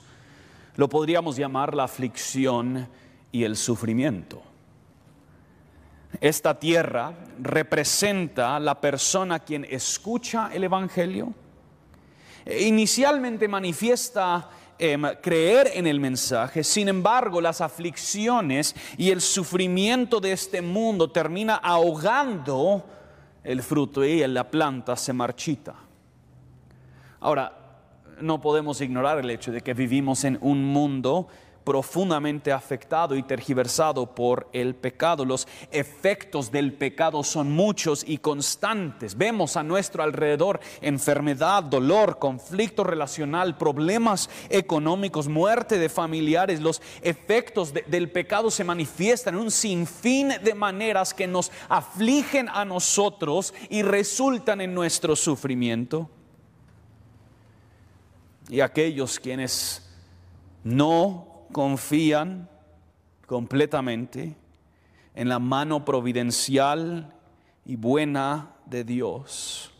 lo 0.76 0.88
podríamos 0.88 1.36
llamar 1.36 1.74
la 1.74 1.84
aflicción 1.84 2.86
y 3.32 3.44
el 3.44 3.56
sufrimiento. 3.56 4.42
Esta 6.20 6.58
tierra 6.58 7.14
representa 7.40 8.60
la 8.60 8.78
persona 8.78 9.40
quien 9.40 9.64
escucha 9.64 10.50
el 10.52 10.64
Evangelio. 10.64 11.32
Inicialmente 12.60 13.48
manifiesta 13.48 14.50
Em, 14.80 15.02
creer 15.20 15.72
en 15.74 15.88
el 15.88 15.98
mensaje. 15.98 16.62
Sin 16.62 16.88
embargo, 16.88 17.40
las 17.40 17.60
aflicciones 17.60 18.76
y 18.96 19.10
el 19.10 19.20
sufrimiento 19.20 20.20
de 20.20 20.30
este 20.30 20.62
mundo 20.62 21.10
termina 21.10 21.56
ahogando 21.56 22.84
el 23.42 23.60
fruto 23.64 24.04
y 24.04 24.24
la 24.28 24.48
planta 24.48 24.94
se 24.94 25.12
marchita. 25.12 25.74
Ahora, 27.18 27.58
no 28.20 28.40
podemos 28.40 28.80
ignorar 28.80 29.18
el 29.18 29.30
hecho 29.30 29.50
de 29.50 29.62
que 29.62 29.74
vivimos 29.74 30.22
en 30.22 30.38
un 30.40 30.64
mundo 30.64 31.26
profundamente 31.68 32.50
afectado 32.50 33.14
y 33.14 33.22
tergiversado 33.22 34.14
por 34.14 34.48
el 34.54 34.74
pecado. 34.74 35.26
Los 35.26 35.46
efectos 35.70 36.50
del 36.50 36.72
pecado 36.72 37.22
son 37.22 37.52
muchos 37.52 38.04
y 38.08 38.16
constantes. 38.16 39.18
Vemos 39.18 39.54
a 39.54 39.62
nuestro 39.62 40.02
alrededor 40.02 40.60
enfermedad, 40.80 41.62
dolor, 41.62 42.18
conflicto 42.18 42.84
relacional, 42.84 43.58
problemas 43.58 44.30
económicos, 44.48 45.28
muerte 45.28 45.78
de 45.78 45.90
familiares. 45.90 46.62
Los 46.62 46.80
efectos 47.02 47.74
del 47.74 48.10
pecado 48.10 48.50
se 48.50 48.64
manifiestan 48.64 49.34
en 49.34 49.42
un 49.42 49.50
sinfín 49.50 50.32
de 50.42 50.54
maneras 50.54 51.12
que 51.12 51.26
nos 51.26 51.52
afligen 51.68 52.48
a 52.48 52.64
nosotros 52.64 53.52
y 53.68 53.82
resultan 53.82 54.62
en 54.62 54.72
nuestro 54.72 55.14
sufrimiento. 55.14 56.08
Y 58.48 58.60
aquellos 58.60 59.20
quienes 59.20 59.86
no 60.64 61.27
confían 61.52 62.48
completamente 63.26 64.36
en 65.14 65.28
la 65.28 65.38
mano 65.38 65.84
providencial 65.84 67.12
y 67.64 67.76
buena 67.76 68.54
de 68.66 68.84
Dios, 68.84 69.70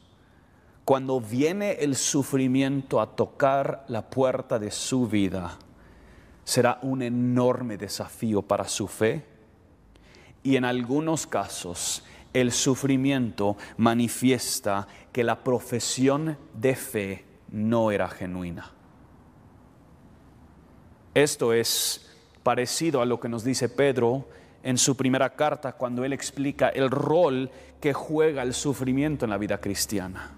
cuando 0.85 1.21
viene 1.21 1.73
el 1.73 1.97
sufrimiento 1.97 3.01
a 3.01 3.15
tocar 3.15 3.85
la 3.89 4.09
puerta 4.09 4.59
de 4.59 4.71
su 4.71 5.07
vida, 5.07 5.59
será 6.45 6.79
un 6.83 7.03
enorme 7.03 7.77
desafío 7.77 8.43
para 8.43 8.67
su 8.67 8.89
fe 8.89 9.25
y 10.43 10.57
en 10.57 10.65
algunos 10.65 11.27
casos 11.27 12.03
el 12.33 12.53
sufrimiento 12.53 13.57
manifiesta 13.77 14.87
que 15.13 15.25
la 15.25 15.43
profesión 15.45 16.39
de 16.55 16.75
fe 16.75 17.25
no 17.51 17.91
era 17.91 18.09
genuina. 18.09 18.73
Esto 21.15 21.53
es 21.53 22.07
parecido 22.43 23.01
a 23.01 23.07
lo 23.07 23.19
que 23.21 23.29
nos 23.29 23.45
dice 23.45 23.69
Pedro 23.69 24.27
en 24.63 24.79
su 24.79 24.97
primera 24.97 25.35
carta 25.35 25.73
cuando 25.73 26.05
él 26.05 26.13
explica 26.13 26.69
el 26.69 26.91
rol 26.91 27.51
que 27.81 27.93
juega 27.93 28.43
el 28.43 28.55
sufrimiento 28.55 29.25
en 29.25 29.31
la 29.31 29.39
vida 29.39 29.61
cristiana. 29.61 30.33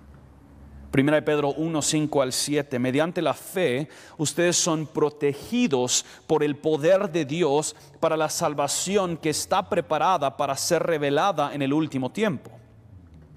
Primera 0.91 1.17
de 1.17 1.23
Pedro 1.23 1.53
1, 1.53 1.83
5 1.83 2.23
al 2.23 2.33
7. 2.33 2.79
Mediante 2.81 3.23
la 3.23 3.33
fe, 3.33 3.89
ustedes 4.19 4.57
son 4.57 4.87
protegidos 4.87 6.05
por 6.27 6.43
el 6.43 6.57
poder 6.57 7.11
de 7.11 7.25
Dios 7.25 7.77
para 8.00 8.17
la 8.17 8.29
salvación 8.29 9.17
que 9.17 9.31
está 9.31 9.69
preparada 9.69 10.37
para 10.37 10.57
ser 10.57 10.83
revelada 10.83 11.55
en 11.55 11.62
el 11.62 11.73
último 11.73 12.11
tiempo. 12.11 12.50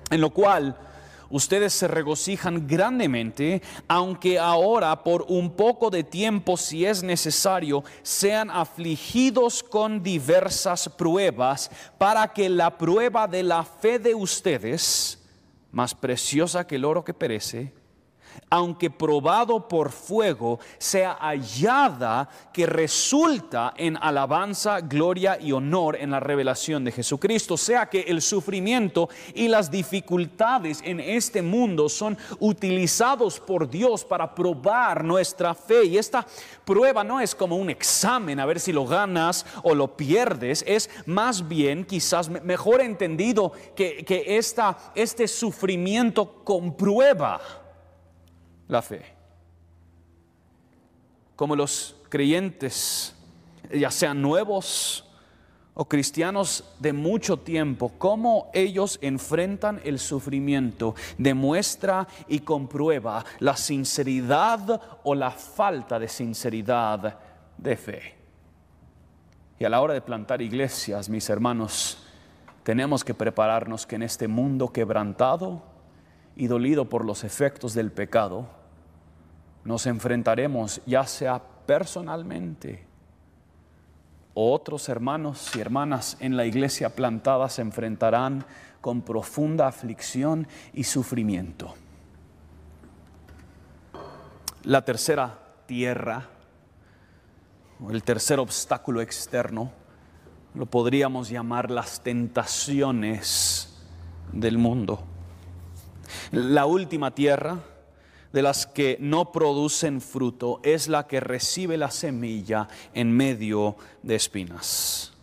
En 0.09 0.19
lo 0.19 0.31
cual 0.31 0.75
ustedes 1.33 1.73
se 1.73 1.87
regocijan 1.87 2.67
grandemente, 2.67 3.63
aunque 3.87 4.37
ahora 4.37 5.03
por 5.03 5.25
un 5.27 5.51
poco 5.55 5.89
de 5.89 6.03
tiempo, 6.03 6.57
si 6.57 6.85
es 6.85 7.01
necesario, 7.01 7.83
sean 8.03 8.51
afligidos 8.51 9.63
con 9.63 10.03
diversas 10.03 10.87
pruebas, 10.87 11.71
para 11.97 12.31
que 12.31 12.49
la 12.49 12.77
prueba 12.77 13.27
de 13.27 13.41
la 13.41 13.63
fe 13.63 13.97
de 13.97 14.13
ustedes, 14.13 15.19
más 15.71 15.95
preciosa 15.95 16.67
que 16.67 16.75
el 16.75 16.85
oro 16.85 17.03
que 17.03 17.15
perece, 17.15 17.73
aunque 18.49 18.89
probado 18.89 19.67
por 19.67 19.91
fuego, 19.91 20.59
sea 20.77 21.17
hallada 21.19 22.29
que 22.51 22.65
resulta 22.65 23.73
en 23.77 23.97
alabanza, 23.97 24.81
gloria 24.81 25.39
y 25.39 25.51
honor 25.51 25.97
en 25.99 26.11
la 26.11 26.19
revelación 26.19 26.83
de 26.83 26.91
Jesucristo. 26.91 27.57
Sea 27.57 27.87
que 27.87 28.01
el 28.01 28.21
sufrimiento 28.21 29.09
y 29.33 29.47
las 29.47 29.71
dificultades 29.71 30.81
en 30.83 30.99
este 30.99 31.41
mundo 31.41 31.89
son 31.89 32.17
utilizados 32.39 33.39
por 33.39 33.69
Dios 33.69 34.05
para 34.05 34.33
probar 34.35 35.03
nuestra 35.03 35.53
fe. 35.53 35.85
Y 35.85 35.97
esta 35.97 36.25
prueba 36.65 37.03
no 37.03 37.19
es 37.19 37.33
como 37.35 37.57
un 37.57 37.69
examen 37.69 38.39
a 38.39 38.45
ver 38.45 38.59
si 38.59 38.71
lo 38.71 38.85
ganas 38.85 39.45
o 39.63 39.73
lo 39.75 39.95
pierdes, 39.97 40.63
es 40.67 40.89
más 41.05 41.47
bien 41.47 41.85
quizás 41.85 42.29
mejor 42.29 42.81
entendido 42.81 43.51
que, 43.75 44.03
que 44.05 44.37
este 44.95 45.27
sufrimiento 45.27 46.43
comprueba 46.43 47.62
la 48.67 48.81
fe. 48.81 49.03
Como 51.35 51.55
los 51.55 51.95
creyentes, 52.09 53.15
ya 53.73 53.91
sean 53.91 54.21
nuevos 54.21 55.09
o 55.73 55.85
cristianos 55.85 56.63
de 56.79 56.93
mucho 56.93 57.37
tiempo, 57.37 57.93
cómo 57.97 58.51
ellos 58.53 58.99
enfrentan 59.01 59.81
el 59.83 59.97
sufrimiento, 59.97 60.93
demuestra 61.17 62.07
y 62.27 62.39
comprueba 62.39 63.25
la 63.39 63.57
sinceridad 63.57 64.81
o 65.03 65.15
la 65.15 65.31
falta 65.31 65.97
de 65.97 66.07
sinceridad 66.07 67.17
de 67.57 67.75
fe. 67.75 68.15
Y 69.57 69.65
a 69.65 69.69
la 69.69 69.81
hora 69.81 69.93
de 69.93 70.01
plantar 70.01 70.41
iglesias, 70.41 71.09
mis 71.09 71.29
hermanos, 71.29 71.97
tenemos 72.63 73.03
que 73.03 73.13
prepararnos 73.13 73.87
que 73.87 73.95
en 73.95 74.03
este 74.03 74.27
mundo 74.27 74.71
quebrantado, 74.71 75.63
y 76.35 76.47
dolido 76.47 76.89
por 76.89 77.05
los 77.05 77.23
efectos 77.23 77.73
del 77.73 77.91
pecado, 77.91 78.47
nos 79.63 79.85
enfrentaremos 79.85 80.81
ya 80.85 81.05
sea 81.05 81.41
personalmente 81.65 82.85
o 84.33 84.53
otros 84.53 84.89
hermanos 84.89 85.55
y 85.55 85.59
hermanas 85.59 86.17
en 86.19 86.35
la 86.35 86.45
iglesia 86.45 86.95
plantada 86.95 87.49
se 87.49 87.61
enfrentarán 87.61 88.45
con 88.81 89.01
profunda 89.01 89.67
aflicción 89.67 90.47
y 90.73 90.83
sufrimiento. 90.83 91.75
La 94.63 94.83
tercera 94.83 95.39
tierra, 95.65 96.29
el 97.89 98.03
tercer 98.03 98.39
obstáculo 98.39 99.01
externo, 99.01 99.71
lo 100.55 100.65
podríamos 100.65 101.29
llamar 101.29 101.69
las 101.69 102.01
tentaciones 102.01 103.83
del 104.31 104.57
mundo. 104.57 105.03
La 106.33 106.65
última 106.65 107.13
tierra 107.13 107.59
de 108.31 108.41
las 108.41 108.65
que 108.65 108.97
no 108.99 109.31
producen 109.31 110.01
fruto 110.01 110.61
es 110.63 110.87
la 110.87 111.05
que 111.05 111.19
recibe 111.19 111.77
la 111.77 111.91
semilla 111.91 112.67
en 112.95 113.11
medio 113.11 113.77
de 114.01 114.15
espinas. 114.15 115.13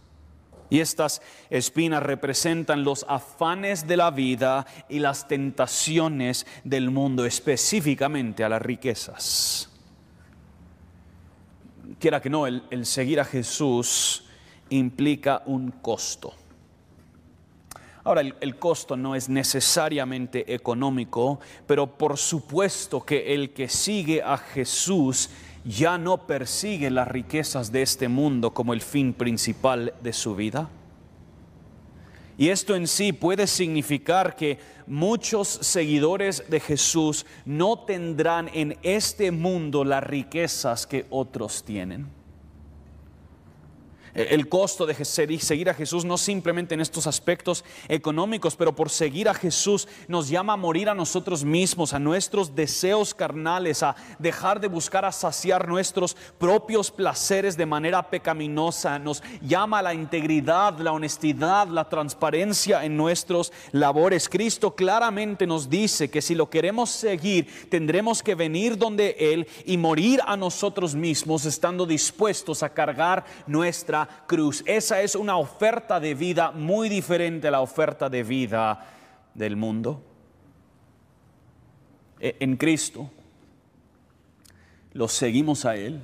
Y 0.71 0.79
estas 0.79 1.21
espinas 1.51 2.01
representan 2.01 2.85
los 2.85 3.05
afanes 3.09 3.89
de 3.89 3.97
la 3.97 4.13
vida 4.13 4.65
y 4.89 5.01
las 5.01 5.27
tentaciones 5.27 6.47
del 6.63 6.93
mundo, 6.93 7.25
específicamente 7.25 8.45
a 8.45 8.49
las 8.49 8.63
riquezas. 8.63 9.69
Quiera 11.99 12.23
que 12.23 12.31
no, 12.31 12.47
el, 12.47 12.87
seguir 12.87 13.19
a 13.19 13.25
Jesús 13.25 14.27
implica 14.69 15.43
un 15.47 15.73
costo. 15.73 16.35
Ahora, 18.11 18.23
el, 18.23 18.57
costo 18.57 18.97
no 18.97 19.15
es 19.15 19.29
necesariamente 19.29 20.53
económico, 20.53 21.39
pero 21.65 21.87
por 21.87 22.19
supuesto 22.19 23.05
que 23.05 23.35
el 23.35 23.51
que 23.51 23.69
sigue 23.69 24.21
a 24.21 24.37
Jesús 24.37 25.31
ya 25.65 25.97
no 25.97 26.27
persigue 26.27 26.91
las 26.91 27.07
riquezas 27.07 27.71
de 27.71 27.83
este 27.83 28.09
mundo 28.09 28.53
como 28.53 28.73
el 28.73 28.81
fin 28.81 29.13
principal 29.13 29.95
de 30.03 30.13
su 30.13 30.35
vida. 30.35 30.69
Y 32.37 32.49
esto 32.49 32.75
en 32.75 32.89
sí 32.89 33.13
puede 33.13 33.47
significar 33.47 34.35
que 34.35 34.59
muchos 34.89 35.47
seguidores 35.47 36.51
de 36.51 36.59
Jesús 36.59 37.27
no 37.45 37.79
tendrán 37.79 38.51
en 38.53 38.77
este 38.83 39.31
mundo 39.31 39.85
las 39.85 40.03
riquezas 40.03 40.85
que 40.85 41.07
otros 41.11 41.63
tienen. 41.63 42.20
El 44.15 44.49
costo 44.49 44.87
de 44.87 44.95
seguir 45.05 45.71
a 45.71 45.75
Jesús 45.75 46.05
no 46.05 46.19
simplemente 46.19 46.75
en 46.75 46.81
estos 46.81 47.07
aspectos 47.07 47.65
económicos, 47.89 48.57
pero 48.57 48.75
por 48.75 48.91
seguir 48.91 49.29
a 49.29 49.35
Jesús 49.35 49.87
nos 50.09 50.29
llama 50.29 50.55
a 50.55 50.57
morir 50.57 50.89
a 50.89 50.95
nosotros 50.95 51.45
mismos, 51.45 51.93
a 51.93 51.99
nuestros 51.99 52.55
deseos 52.55 53.15
carnales, 53.15 53.83
a 53.83 53.95
dejar 54.19 54.61
de 54.61 54.69
buscar 54.69 55.05
a 55.05 55.13
saciar 55.13 55.69
nuestros 55.69 56.17
propios 56.39 56.91
placeres 56.91 57.57
de 57.57 57.67
manera 57.67 58.11
pecaminosa. 58.11 58.99
Nos 58.99 59.23
llama 59.41 59.79
a 59.79 59.83
la 59.83 59.95
integridad, 59.95 60.79
la 60.79 60.93
honestidad, 60.93 61.69
la 61.69 61.89
transparencia 61.89 62.85
en 62.85 62.97
nuestros 62.97 63.53
labores. 63.73 64.29
Cristo 64.29 64.75
claramente 64.75 65.47
nos 65.47 65.69
dice 65.69 66.11
que 66.11 66.23
si 66.23 66.35
lo 66.35 66.51
queremos 66.51 66.91
seguir, 66.91 67.69
tendremos 67.69 68.23
que 68.23 68.35
venir 68.35 68.77
donde 68.77 69.17
Él 69.19 69.47
y 69.65 69.77
morir 69.77 70.21
a 70.27 70.37
nosotros 70.37 70.95
mismos, 70.95 71.45
estando 71.45 71.87
dispuestos 71.87 72.63
a 72.63 72.71
cargar 72.71 73.25
nuestra 73.47 74.00
cruz. 74.27 74.63
Esa 74.67 75.01
es 75.03 75.15
una 75.15 75.37
oferta 75.37 76.01
de 76.01 76.15
vida 76.15 76.51
muy 76.53 76.89
diferente 76.89 77.49
a 77.49 77.51
la 77.51 77.61
oferta 77.61 78.09
de 78.09 78.23
vida 78.23 78.87
del 79.35 79.57
mundo. 79.57 80.03
E, 82.21 82.37
en 82.41 82.57
Cristo 82.57 83.11
lo 84.93 85.09
seguimos 85.09 85.65
a 85.65 85.77
Él, 85.77 86.01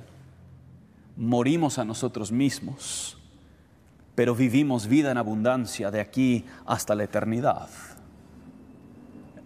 morimos 1.15 1.77
a 1.77 1.85
nosotros 1.85 2.31
mismos, 2.31 3.17
pero 4.15 4.33
vivimos 4.33 4.87
vida 4.87 5.11
en 5.11 5.17
abundancia 5.17 5.91
de 5.91 5.99
aquí 5.99 6.45
hasta 6.65 6.95
la 6.95 7.03
eternidad. 7.03 7.69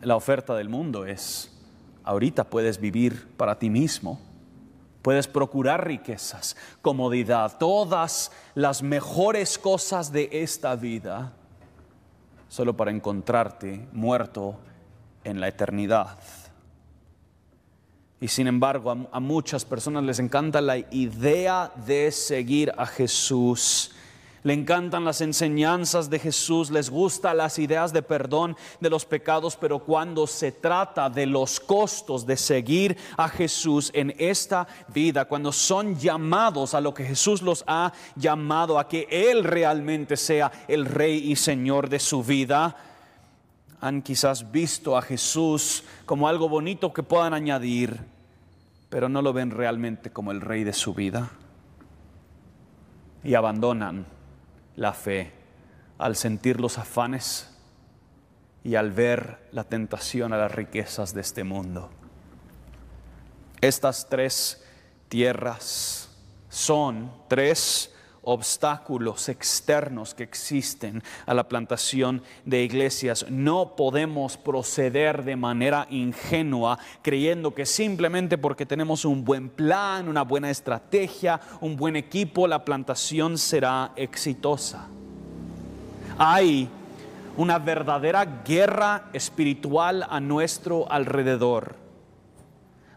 La 0.02 0.16
oferta 0.16 0.56
del 0.56 0.70
mundo 0.70 1.06
es, 1.06 1.52
ahorita 2.04 2.46
puedes 2.46 2.80
vivir 2.80 3.28
para 3.38 3.60
ti 3.60 3.70
mismo 3.70 4.31
Puedes 5.02 5.28
procurar 5.28 5.88
riquezas, 5.88 6.56
comodidad, 6.82 7.58
todas 7.58 8.32
las 8.54 8.84
mejores 8.84 9.58
cosas 9.58 10.12
de 10.12 10.30
esta 10.32 10.76
vida, 10.76 11.34
solo 12.50 12.78
para 12.78 12.92
encontrarte 12.92 13.88
muerto 13.92 14.60
en 15.24 15.40
la 15.40 15.48
eternidad. 15.48 16.20
Y 18.20 18.28
sin 18.28 18.46
embargo, 18.46 19.08
a, 19.12 19.20
muchas 19.20 19.66
personas 19.66 20.04
les 20.04 20.20
encanta 20.20 20.62
la 20.62 20.78
idea 20.78 21.72
de 21.88 22.12
seguir 22.12 22.72
a 22.78 22.86
Jesús 22.86 23.96
le 24.43 24.54
encantan 24.54 25.06
las 25.06 25.21
enseñanzas 25.21 26.10
de 26.10 26.17
Jesús, 26.17 26.71
les 26.71 26.89
gustan 26.89 27.38
las 27.38 27.60
ideas 27.60 27.93
de 27.93 28.01
perdón 28.01 28.56
de 28.80 28.89
los 28.89 29.06
pecados, 29.06 29.56
pero 29.56 29.80
cuando 29.80 30.25
se 30.25 30.51
trata 30.51 31.10
de 31.10 31.27
los 31.27 31.60
costos 31.60 32.25
de 32.25 32.38
seguir 32.38 32.97
a 33.17 33.30
Jesús 33.30 33.91
en 33.93 34.15
esta 34.17 34.67
vida, 34.88 35.25
cuando 35.25 35.51
son 35.51 35.95
llamados 35.99 36.73
a 36.73 36.82
lo 36.82 36.93
que 36.93 37.06
Jesús 37.06 37.41
los 37.41 37.63
ha 37.67 37.93
llamado, 38.15 38.80
a 38.80 38.88
que 38.88 39.08
Él 39.12 39.43
realmente 39.43 40.17
sea 40.17 40.51
el 40.67 40.86
Rey 40.86 41.32
y 41.32 41.36
Señor 41.36 41.88
de 41.88 41.99
su 41.99 42.23
vida, 42.23 42.75
han 43.80 44.01
quizás 44.01 44.51
visto 44.51 44.97
a 44.97 45.01
Jesús 45.01 45.84
como 46.06 46.27
algo 46.27 46.49
bonito 46.49 46.93
que 46.93 47.04
puedan 47.04 47.34
añadir, 47.34 47.99
pero 48.89 49.08
no 49.08 49.21
lo 49.21 49.34
ven 49.34 49.51
realmente 49.51 50.12
como 50.12 50.32
el 50.32 50.41
Rey 50.41 50.63
de 50.63 50.73
su 50.73 50.93
vida. 50.93 51.30
Y 53.23 53.36
abandonan 53.36 54.06
la 54.75 54.93
fe 54.93 55.31
al 55.97 56.15
sentir 56.15 56.60
los 56.60 56.77
afanes 56.77 57.47
y 58.63 58.75
al 58.75 58.91
ver 58.91 59.47
la 59.51 59.63
tentación 59.63 60.34
a 60.34 60.38
las 60.38 60.51
riquezas 60.51 61.13
de 61.13 61.21
este 61.21 61.43
mundo. 61.43 61.89
Estas 63.60 64.07
tres 64.10 64.63
tierras 65.10 66.10
son 66.49 67.12
tres 67.27 67.93
obstáculos 68.23 69.29
externos 69.29 70.13
que 70.13 70.23
existen 70.23 71.03
a 71.25 71.34
la 71.34 71.47
plantación 71.47 72.21
de 72.45 72.63
iglesias. 72.63 73.25
No 73.29 73.75
podemos 73.75 74.38
proceder 74.38 75.23
de 75.23 75.36
manera 75.36 75.88
ingenua 75.89 76.77
creyendo 77.01 77.53
que 77.53 77.65
simplemente 77.65 78.38
porque 78.38 78.65
tenemos 78.65 79.05
un 79.05 79.25
buen 79.25 79.49
plan, 79.49 80.07
una 80.07 80.23
buena 80.23 80.49
estrategia, 80.49 81.41
un 81.60 81.75
buen 81.75 81.95
equipo, 81.95 82.47
la 82.47 82.63
plantación 82.63 83.38
será 83.38 83.91
exitosa. 83.95 84.88
Hay 86.17 86.69
una 87.38 87.57
verdadera 87.57 88.25
guerra 88.45 89.05
espiritual 89.13 90.05
a 90.10 90.19
nuestro 90.19 90.91
alrededor. 90.91 91.75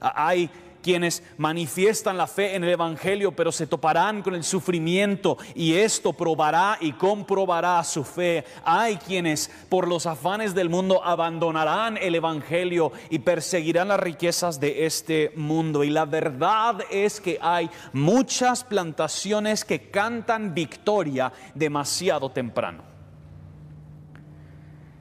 Hay 0.01 0.51
quienes 0.85 1.23
manifiestan 1.39 2.19
la 2.19 2.27
fe 2.27 2.55
en 2.55 2.63
el 2.63 2.69
Evangelio, 2.71 3.33
pero 3.33 3.51
se 3.51 3.67
toparán 3.67 4.21
con 4.21 4.35
el 4.35 4.45
sufrimiento 4.45 5.39
y 5.55 5.73
esto 5.73 6.13
probará 6.13 6.77
y 6.79 6.93
comprobará 6.93 7.83
su 7.85 8.05
fe. 8.05 8.45
Hay 8.65 8.99
quienes 8.99 9.51
por 9.71 9.89
los 9.89 10.05
afanes 10.05 10.55
del 10.55 10.69
mundo 10.69 11.03
abandonarán 11.03 11.97
el 11.97 12.15
Evangelio 12.15 12.93
y 13.09 13.21
perseguirán 13.21 13.89
las 13.89 13.99
riquezas 13.99 14.61
de 14.61 14.85
este 14.85 15.33
mundo. 15.37 15.85
Y 15.85 15.91
la 15.91 16.05
verdad 16.05 16.81
es 16.91 17.19
que 17.19 17.39
hay 17.41 17.71
muchas 17.95 18.63
plantaciones 18.63 19.65
que 19.65 19.91
cantan 19.91 20.53
victoria 20.53 21.33
demasiado 21.55 22.31
temprano. 22.31 22.83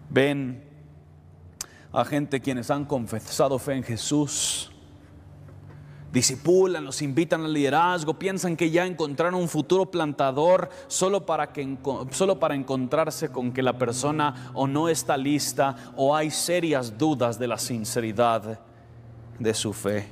Ven 0.10 0.64
a 1.92 2.06
gente 2.06 2.40
quienes 2.40 2.72
han 2.72 2.86
confesado 2.86 3.60
fe 3.60 3.74
en 3.74 3.84
Jesús 3.84 4.73
disipulan, 6.14 6.86
los 6.86 7.02
invitan 7.02 7.44
al 7.44 7.52
liderazgo, 7.52 8.14
piensan 8.14 8.56
que 8.56 8.70
ya 8.70 8.86
encontraron 8.86 9.34
un 9.34 9.50
futuro 9.50 9.88
plantador 9.88 10.70
solo 10.86 11.26
para, 11.26 11.52
que, 11.52 11.76
solo 12.12 12.40
para 12.40 12.54
encontrarse 12.54 13.30
con 13.30 13.52
que 13.52 13.64
la 13.64 13.80
persona 13.80 14.52
o 14.54 14.68
no 14.68 14.90
está 14.90 15.18
lista 15.18 15.76
o 15.98 16.16
hay 16.16 16.30
serias 16.30 17.00
dudas 17.00 17.40
de 17.40 17.48
la 17.48 17.58
sinceridad 17.58 18.60
de 19.40 19.54
su 19.56 19.74
fe. 19.74 20.08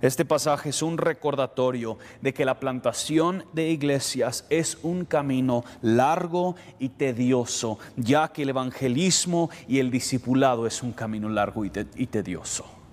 Este 0.00 0.24
pasaje 0.24 0.70
es 0.70 0.82
un 0.82 0.96
recordatorio 0.96 1.98
de 2.22 2.32
que 2.32 2.46
la 2.46 2.58
plantación 2.58 3.44
de 3.52 3.68
iglesias 3.68 4.46
es 4.48 4.78
un 4.82 5.04
camino 5.04 5.64
largo 5.82 6.56
y 6.78 6.88
tedioso, 6.88 7.78
ya 7.96 8.28
que 8.28 8.42
el 8.42 8.50
evangelismo 8.50 9.50
y 9.68 9.80
el 9.80 9.90
discipulado 9.90 10.66
es 10.66 10.82
un 10.82 10.92
camino 10.92 11.28
largo 11.28 11.64
y 11.66 11.70
tedioso. 11.70 12.83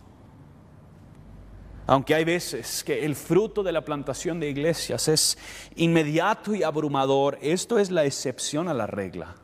Aunque 1.87 2.15
hay 2.15 2.23
veces 2.23 2.83
que 2.83 3.05
el 3.05 3.15
fruto 3.15 3.63
de 3.63 3.71
la 3.71 3.83
plantación 3.83 4.39
de 4.39 4.49
iglesias 4.49 5.07
es 5.07 5.37
inmediato 5.75 6.53
y 6.55 6.63
abrumador, 6.63 7.37
esto 7.41 7.79
es 7.79 7.91
la 7.91 8.05
excepción 8.05 8.67
a 8.67 8.73
la 8.73 8.87
regla. 8.87 9.35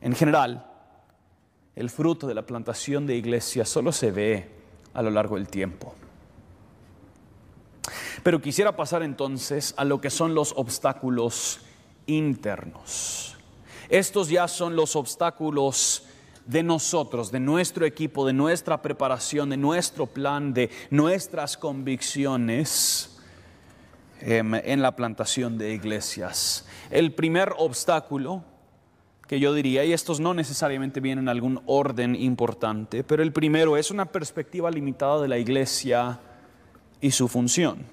En 0.00 0.14
general, 0.14 0.66
el 1.74 1.90
fruto 1.90 2.26
de 2.26 2.34
la 2.34 2.46
plantación 2.46 3.06
de 3.06 3.16
iglesias 3.16 3.68
solo 3.68 3.92
se 3.92 4.10
ve 4.10 4.48
a 4.94 5.02
lo 5.02 5.10
largo 5.10 5.36
del 5.36 5.48
tiempo. 5.48 5.94
Pero 8.22 8.40
quisiera 8.40 8.74
pasar 8.74 9.02
entonces 9.02 9.74
a 9.76 9.84
lo 9.84 10.00
que 10.00 10.10
son 10.10 10.34
los 10.34 10.54
obstáculos 10.56 11.60
internos. 12.06 13.36
Estos 13.88 14.28
ya 14.28 14.48
son 14.48 14.74
los 14.74 14.96
obstáculos 14.96 16.05
de 16.46 16.62
nosotros, 16.62 17.32
de 17.32 17.40
nuestro 17.40 17.84
equipo, 17.84 18.26
de 18.26 18.32
nuestra 18.32 18.80
preparación, 18.80 19.50
de 19.50 19.56
nuestro 19.56 20.06
plan, 20.06 20.54
de 20.54 20.70
nuestras 20.90 21.56
convicciones 21.56 23.18
em, 24.20 24.54
en 24.54 24.80
la 24.80 24.94
plantación 24.94 25.58
de 25.58 25.74
iglesias. 25.74 26.66
El 26.90 27.12
primer 27.12 27.52
obstáculo 27.58 28.44
que 29.26 29.40
yo 29.40 29.52
diría, 29.52 29.84
y 29.84 29.92
estos 29.92 30.20
no 30.20 30.34
necesariamente 30.34 31.00
vienen 31.00 31.24
en 31.24 31.28
algún 31.28 31.60
orden 31.66 32.14
importante, 32.14 33.02
pero 33.02 33.24
el 33.24 33.32
primero 33.32 33.76
es 33.76 33.90
una 33.90 34.06
perspectiva 34.06 34.70
limitada 34.70 35.20
de 35.20 35.28
la 35.28 35.38
iglesia 35.38 36.20
y 37.00 37.10
su 37.10 37.26
función. 37.26 37.84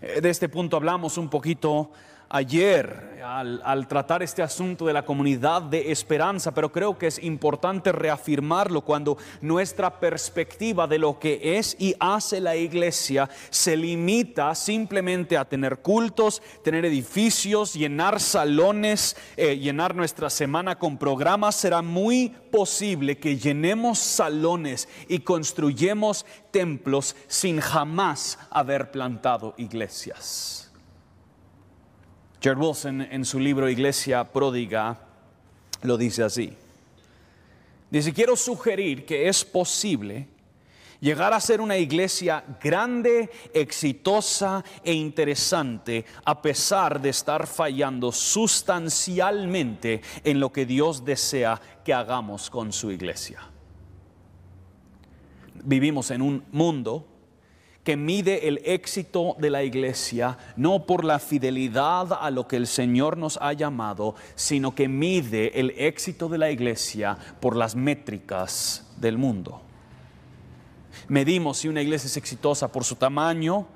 Eh, 0.00 0.20
de 0.22 0.30
este 0.30 0.48
punto 0.48 0.76
hablamos 0.76 1.18
un 1.18 1.28
poquito 1.28 1.90
ayer 2.28 3.16
al, 3.26 3.88
tratar 3.88 4.22
este 4.22 4.42
asunto 4.42 4.86
de 4.86 4.92
la 4.92 5.04
comunidad 5.04 5.62
de 5.62 5.90
esperanza, 5.90 6.52
pero 6.52 6.70
creo 6.70 6.96
que 6.96 7.08
es 7.08 7.22
importante 7.22 7.92
reafirmarlo 7.92 8.82
cuando 8.82 9.18
nuestra 9.40 9.98
perspectiva 9.98 10.86
de 10.86 10.98
lo 10.98 11.18
que 11.18 11.58
es 11.58 11.76
y 11.78 11.94
hace 11.98 12.40
la 12.40 12.56
iglesia 12.56 13.28
se 13.50 13.76
limita 13.76 14.54
simplemente 14.54 15.36
a 15.36 15.44
tener 15.44 15.78
cultos, 15.78 16.42
tener 16.62 16.84
edificios, 16.84 17.74
llenar 17.74 18.20
salones, 18.20 19.16
eh, 19.36 19.58
llenar 19.58 19.94
nuestra 19.94 20.30
semana 20.30 20.78
con 20.78 20.98
programas, 20.98 21.56
será 21.56 21.82
muy 21.82 22.28
posible 22.50 23.18
que 23.18 23.36
llenemos 23.36 23.98
salones 23.98 24.88
y 25.08 25.20
construyemos 25.20 26.24
templos 26.50 27.16
sin 27.26 27.60
jamás 27.60 28.38
haber 28.50 28.90
plantado 28.90 29.54
iglesias. 29.56 30.66
Jared 32.46 32.62
Wilson 32.62 33.00
en 33.00 33.24
su 33.24 33.40
libro 33.40 33.68
Iglesia 33.68 34.22
Pródiga 34.22 34.96
lo 35.82 35.98
dice 35.98 36.22
así. 36.22 36.52
Dice, 37.90 38.12
quiero 38.12 38.36
sugerir 38.36 39.04
que 39.04 39.26
es 39.26 39.44
posible 39.44 40.28
llegar 41.00 41.32
a 41.32 41.40
ser 41.40 41.60
una 41.60 41.76
iglesia 41.76 42.44
grande, 42.62 43.28
exitosa 43.52 44.62
e 44.84 44.92
interesante 44.92 46.04
a 46.24 46.40
pesar 46.40 47.00
de 47.00 47.08
estar 47.08 47.48
fallando 47.48 48.12
sustancialmente 48.12 50.00
en 50.22 50.38
lo 50.38 50.52
que 50.52 50.66
Dios 50.66 51.04
desea 51.04 51.60
que 51.84 51.92
hagamos 51.92 52.48
con 52.48 52.72
su 52.72 52.92
iglesia. 52.92 53.40
Vivimos 55.64 56.12
en 56.12 56.22
un 56.22 56.44
mundo 56.52 57.15
que 57.86 57.96
mide 57.96 58.48
el 58.48 58.60
éxito 58.64 59.36
de 59.38 59.48
la 59.48 59.62
iglesia 59.62 60.36
no 60.56 60.86
por 60.86 61.04
la 61.04 61.20
fidelidad 61.20 62.18
a 62.20 62.32
lo 62.32 62.48
que 62.48 62.56
el 62.56 62.66
Señor 62.66 63.16
nos 63.16 63.38
ha 63.40 63.52
llamado, 63.52 64.16
sino 64.34 64.74
que 64.74 64.88
mide 64.88 65.60
el 65.60 65.70
éxito 65.78 66.28
de 66.28 66.36
la 66.36 66.50
iglesia 66.50 67.16
por 67.38 67.54
las 67.54 67.76
métricas 67.76 68.84
del 68.96 69.18
mundo. 69.18 69.62
Medimos 71.06 71.58
si 71.58 71.68
una 71.68 71.80
iglesia 71.80 72.08
es 72.08 72.16
exitosa 72.16 72.72
por 72.72 72.82
su 72.82 72.96
tamaño, 72.96 73.68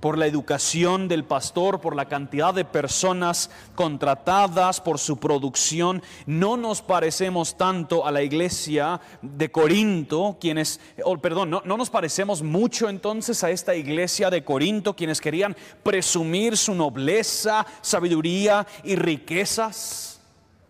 por 0.00 0.16
la 0.16 0.26
educación 0.26 1.08
del 1.08 1.24
pastor, 1.24 1.80
por 1.80 1.96
la 1.96 2.06
cantidad 2.06 2.54
de 2.54 2.64
personas 2.64 3.50
contratadas, 3.74 4.80
por 4.80 4.98
su 4.98 5.18
producción. 5.18 6.02
No 6.26 6.56
nos 6.56 6.82
parecemos 6.82 7.56
tanto 7.56 8.06
a 8.06 8.12
la 8.12 8.22
iglesia 8.22 9.00
de 9.22 9.50
Corinto, 9.50 10.36
quienes, 10.40 10.80
perdón, 11.20 11.50
no, 11.50 11.62
no 11.64 11.76
nos 11.76 11.90
parecemos 11.90 12.42
mucho 12.42 12.88
entonces 12.88 13.42
a 13.42 13.50
esta 13.50 13.74
iglesia 13.74 14.30
de 14.30 14.44
Corinto, 14.44 14.94
quienes 14.94 15.20
querían 15.20 15.56
presumir 15.82 16.56
su 16.56 16.74
nobleza, 16.74 17.66
sabiduría 17.80 18.66
y 18.84 18.96
riquezas 18.96 20.20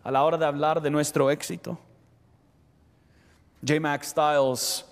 a 0.04 0.10
la 0.10 0.24
hora 0.24 0.38
de 0.38 0.46
hablar 0.46 0.80
de 0.80 0.90
nuestro 0.90 1.30
éxito. 1.30 1.78
J. 3.66 3.80
Max 3.80 4.08
Stiles 4.08 4.86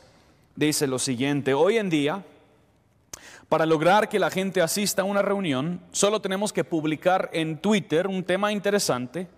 dice 0.56 0.86
lo 0.86 0.98
siguiente, 0.98 1.54
hoy 1.54 1.78
en 1.78 1.88
día, 1.88 2.24
para 3.48 3.66
lograr 3.66 4.08
que 4.08 4.18
la 4.18 4.30
gente 4.30 4.60
asista 4.60 5.02
a 5.02 5.04
una 5.04 5.22
reunión, 5.22 5.80
solo 5.92 6.20
tenemos 6.20 6.52
que 6.52 6.64
publicar 6.64 7.30
en 7.32 7.58
Twitter 7.58 8.06
un 8.06 8.24
tema 8.24 8.52
interesante, 8.52 9.28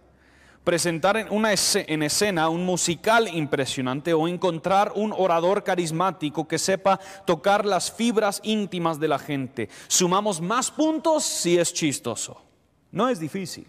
presentar 0.65 1.17
en, 1.17 1.29
una 1.31 1.51
en 1.53 2.03
escena 2.03 2.49
un 2.49 2.65
musical 2.65 3.29
impresionante 3.29 4.13
o 4.13 4.29
encontrar 4.29 4.93
un 4.95 5.15
orador 5.17 5.65
carismático 5.65 6.47
que 6.47 6.59
sepa 6.59 7.01
tocar 7.27 7.65
las 7.65 7.91
fibras 7.91 8.41
íntimas 8.45 9.01
de 9.01 9.09
la 9.09 9.19
gente. 9.19 9.69
Sumamos 9.87 10.41
más 10.41 10.71
puntos 10.71 11.25
si 11.25 11.59
es 11.59 11.73
chistoso. 11.73 12.43
No 12.91 13.09
es 13.09 13.19
difícil, 13.19 13.67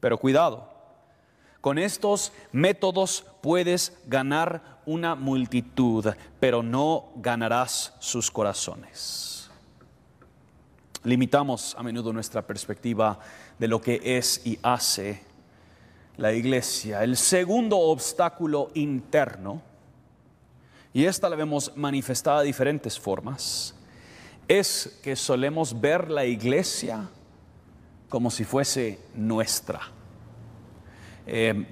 pero 0.00 0.18
cuidado. 0.18 0.72
Con 1.60 1.78
estos 1.78 2.32
métodos 2.52 3.24
puedes 3.40 3.98
ganar 4.06 4.77
una 4.88 5.14
multitud, 5.14 6.06
pero 6.40 6.62
no 6.62 7.10
ganarás 7.16 7.94
sus 7.98 8.30
corazones. 8.30 9.50
Limitamos 11.04 11.76
a 11.78 11.82
menudo 11.82 12.10
nuestra 12.10 12.40
perspectiva 12.40 13.18
de 13.58 13.68
lo 13.68 13.82
que 13.82 14.00
es 14.02 14.40
y 14.46 14.58
hace 14.62 15.22
la 16.16 16.32
iglesia. 16.32 17.04
El 17.04 17.18
segundo 17.18 17.78
obstáculo 17.78 18.70
interno, 18.72 19.60
y 20.94 21.04
esta 21.04 21.28
la 21.28 21.36
vemos 21.36 21.70
manifestada 21.76 22.40
de 22.40 22.46
diferentes 22.46 22.98
formas, 22.98 23.74
es 24.48 24.98
que 25.02 25.16
solemos 25.16 25.78
ver 25.78 26.10
la 26.10 26.24
iglesia 26.24 27.10
como 28.08 28.30
si 28.30 28.44
fuese 28.44 28.98
nuestra. 29.14 29.80
Eh, 31.26 31.66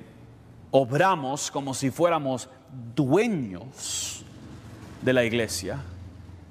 obramos 0.71 1.51
como 1.51 1.73
si 1.73 1.91
fuéramos 1.91 2.51
dueños 2.95 4.25
de 5.03 5.13
la 5.13 5.25
iglesia 5.25 5.79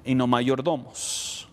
y 0.04 0.14
no 0.14 0.26
mayordomos. 0.26 1.48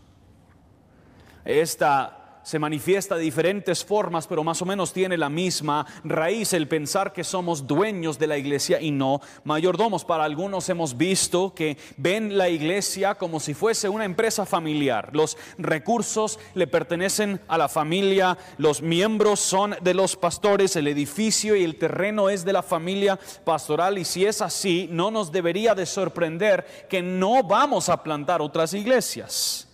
Esta 1.44 2.23
se 2.44 2.60
manifiesta 2.60 3.16
de 3.16 3.24
diferentes 3.24 3.84
formas, 3.84 4.28
pero 4.28 4.44
más 4.44 4.62
o 4.62 4.66
menos 4.66 4.94
tiene 4.94 5.18
la 5.18 5.30
misma 5.30 5.86
raíz, 6.04 6.54
el 6.54 6.68
pensar 6.68 7.14
que 7.14 7.24
somos 7.24 7.66
dueños 7.66 8.20
de 8.20 8.28
la 8.28 8.38
iglesia 8.38 8.82
y 8.82 8.92
no 8.92 9.22
mayordomos. 9.44 10.06
Para 10.06 10.26
algunos 10.26 10.70
hemos 10.70 10.98
visto 10.98 11.54
que 11.54 11.78
ven 11.98 12.38
la 12.38 12.50
iglesia 12.50 13.16
como 13.16 13.40
si 13.40 13.54
fuese 13.54 13.90
una 13.90 14.06
empresa 14.06 14.46
familiar. 14.46 15.10
Los 15.14 15.38
recursos 15.58 16.40
le 16.54 16.68
pertenecen 16.68 17.40
a 17.48 17.58
la 17.58 17.70
familia, 17.70 18.38
los 18.58 18.82
miembros 18.82 19.40
son 19.40 19.76
de 19.82 19.94
los 19.94 20.16
pastores, 20.16 20.76
el 20.76 20.88
edificio 20.88 21.56
y 21.56 21.64
el 21.64 21.78
terreno 21.78 22.30
es 22.30 22.46
de 22.46 22.54
la 22.54 22.64
familia 22.64 23.20
pastoral 23.44 23.98
y 23.98 24.06
si 24.06 24.26
es 24.26 24.42
así, 24.42 24.88
no 24.92 25.12
nos 25.12 25.32
debería 25.32 25.76
de 25.76 25.86
sorprender 25.86 26.88
que 26.90 27.02
no 27.02 27.44
vamos 27.44 27.90
a 27.90 28.04
plantar 28.04 28.42
otras 28.42 28.74
iglesias. 28.74 29.68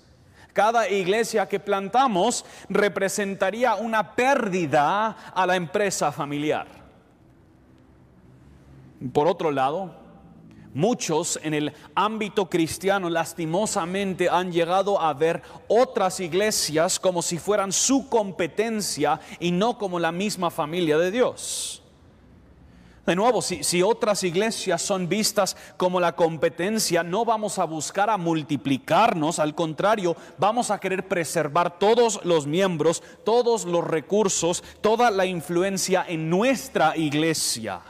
Cada 0.59 0.89
iglesia 0.89 1.47
que 1.47 1.57
plantamos 1.57 2.43
representaría 2.67 3.75
una 3.75 4.13
pérdida 4.13 5.31
a 5.33 5.45
la 5.45 5.55
empresa 5.55 6.11
familiar. 6.11 6.67
Por 9.13 9.25
otro 9.25 9.53
lado, 9.53 9.95
muchos 10.73 11.39
en 11.43 11.53
el 11.53 11.71
ámbito 11.95 12.49
cristiano 12.49 13.09
lastimosamente 13.09 14.27
han 14.27 14.51
llegado 14.51 14.99
a 14.99 15.13
ver 15.13 15.41
otras 15.69 16.19
iglesias 16.19 16.99
como 16.99 17.21
si 17.21 17.37
fueran 17.37 17.71
su 17.71 18.09
competencia 18.09 19.21
y 19.39 19.51
no 19.51 19.77
como 19.77 19.97
la 19.97 20.11
misma 20.11 20.51
familia 20.51 20.97
de 20.97 21.09
Dios. 21.09 21.81
De 23.09 23.15
nuevo, 23.15 23.41
si, 23.41 23.81
otras 23.81 24.23
iglesias 24.23 24.83
son 24.83 25.09
vistas 25.09 25.57
como 25.77 25.99
la 25.99 26.15
competencia, 26.15 27.01
no 27.01 27.25
vamos 27.25 27.57
a 27.57 27.63
buscar 27.63 28.07
a 28.07 28.17
multiplicarnos, 28.17 29.39
al 29.39 29.55
contrario, 29.55 30.15
vamos 30.37 30.69
a 30.69 30.79
querer 30.79 31.07
preservar 31.07 31.79
todos 31.79 32.23
los 32.23 32.45
miembros, 32.45 33.01
todos 33.25 33.65
los 33.65 33.83
recursos, 33.83 34.63
toda 34.81 35.09
la 35.09 35.25
influencia 35.25 36.05
en 36.07 36.29
nuestra 36.29 36.95
iglesia. 36.95 37.81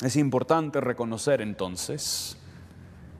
Es 0.00 0.16
importante 0.16 0.80
reconocer 0.80 1.42
entonces, 1.42 2.38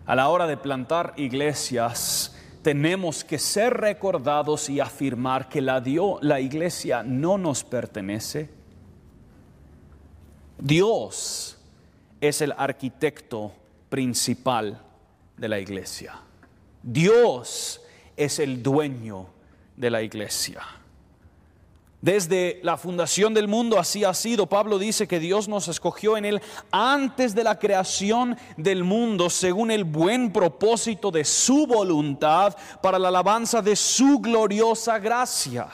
a 0.07 0.15
la 0.15 0.31
hora 0.31 0.47
de 0.47 0.57
plantar 0.57 1.13
iglesias, 1.19 2.35
tenemos 2.63 3.25
que 3.25 3.39
ser 3.39 3.75
recordados 3.75 4.71
y 4.71 4.81
afirmar 4.81 5.51
que 5.51 5.61
la, 5.61 5.83
la 6.23 6.41
iglesia 6.41 7.03
no 7.03 7.37
nos 7.37 7.63
pertenece 7.63 8.57
Dios 10.59 11.57
es 12.21 12.41
el 12.41 12.53
arquitecto 12.57 13.53
principal 13.89 14.81
de 15.37 15.49
la 15.49 15.59
iglesia. 15.59 16.21
Dios 16.83 17.81
es 18.17 18.39
el 18.39 18.63
dueño 18.63 19.27
de 19.77 19.91
la 19.91 20.03
iglesia. 20.03 20.63
Desde 22.01 22.61
la 22.63 22.77
fundación 22.77 23.35
del 23.35 23.49
mundo 23.49 23.79
así 23.79 24.05
ha 24.05 24.15
sido. 24.15 24.47
Pablo 24.47 24.79
dice 24.79 25.09
que 25.09 25.19
Dios 25.19 25.49
nos 25.49 25.67
escogió 25.67 26.17
en 26.17 26.25
él 26.25 26.41
antes 26.71 27.35
de 27.35 27.43
la 27.43 27.59
creación 27.59 28.37
del 28.57 28.85
mundo, 28.85 29.31
según 29.31 29.73
el 29.73 29.83
buen 29.83 30.33
propósito 30.33 31.11
de 31.11 31.25
su 31.25 31.67
voluntad, 31.67 32.57
para 32.83 33.01
la 33.01 33.09
alabanza 33.09 33.63
de 33.63 33.75
su 33.75 34.21
gloriosa 34.21 34.99
gracia. 35.01 35.69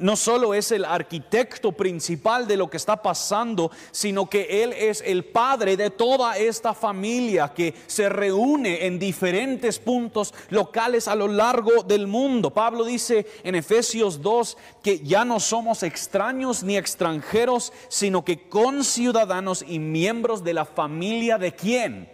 No 0.00 0.16
solo 0.16 0.54
es 0.54 0.70
el 0.72 0.84
arquitecto 0.84 1.72
principal 1.72 2.46
de 2.46 2.56
lo 2.56 2.70
que 2.70 2.76
está 2.76 3.02
pasando, 3.02 3.70
sino 3.90 4.28
que 4.28 4.62
Él 4.62 4.72
es 4.72 5.02
el 5.04 5.24
padre 5.24 5.76
de 5.76 5.90
toda 5.90 6.38
esta 6.38 6.72
familia 6.72 7.52
que 7.52 7.74
se 7.86 8.08
reúne 8.08 8.86
en 8.86 8.98
diferentes 8.98 9.78
puntos 9.78 10.32
locales 10.50 11.08
a 11.08 11.14
lo 11.14 11.28
largo 11.28 11.82
del 11.82 12.06
mundo. 12.06 12.50
Pablo 12.50 12.84
dice 12.84 13.26
en 13.42 13.54
Efesios 13.54 14.22
2 14.22 14.56
que 14.82 15.00
ya 15.00 15.24
no 15.24 15.40
somos 15.40 15.82
extraños 15.82 16.62
ni 16.62 16.76
extranjeros, 16.76 17.72
sino 17.88 18.24
que 18.24 18.48
conciudadanos 18.48 19.64
y 19.66 19.78
miembros 19.78 20.44
de 20.44 20.54
la 20.54 20.64
familia 20.64 21.38
de 21.38 21.52
quién? 21.52 22.10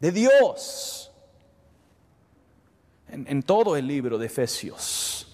De 0.00 0.12
Dios. 0.12 1.10
En, 3.08 3.26
en 3.28 3.42
todo 3.42 3.76
el 3.76 3.86
libro 3.86 4.18
de 4.18 4.26
Efesios 4.26 5.25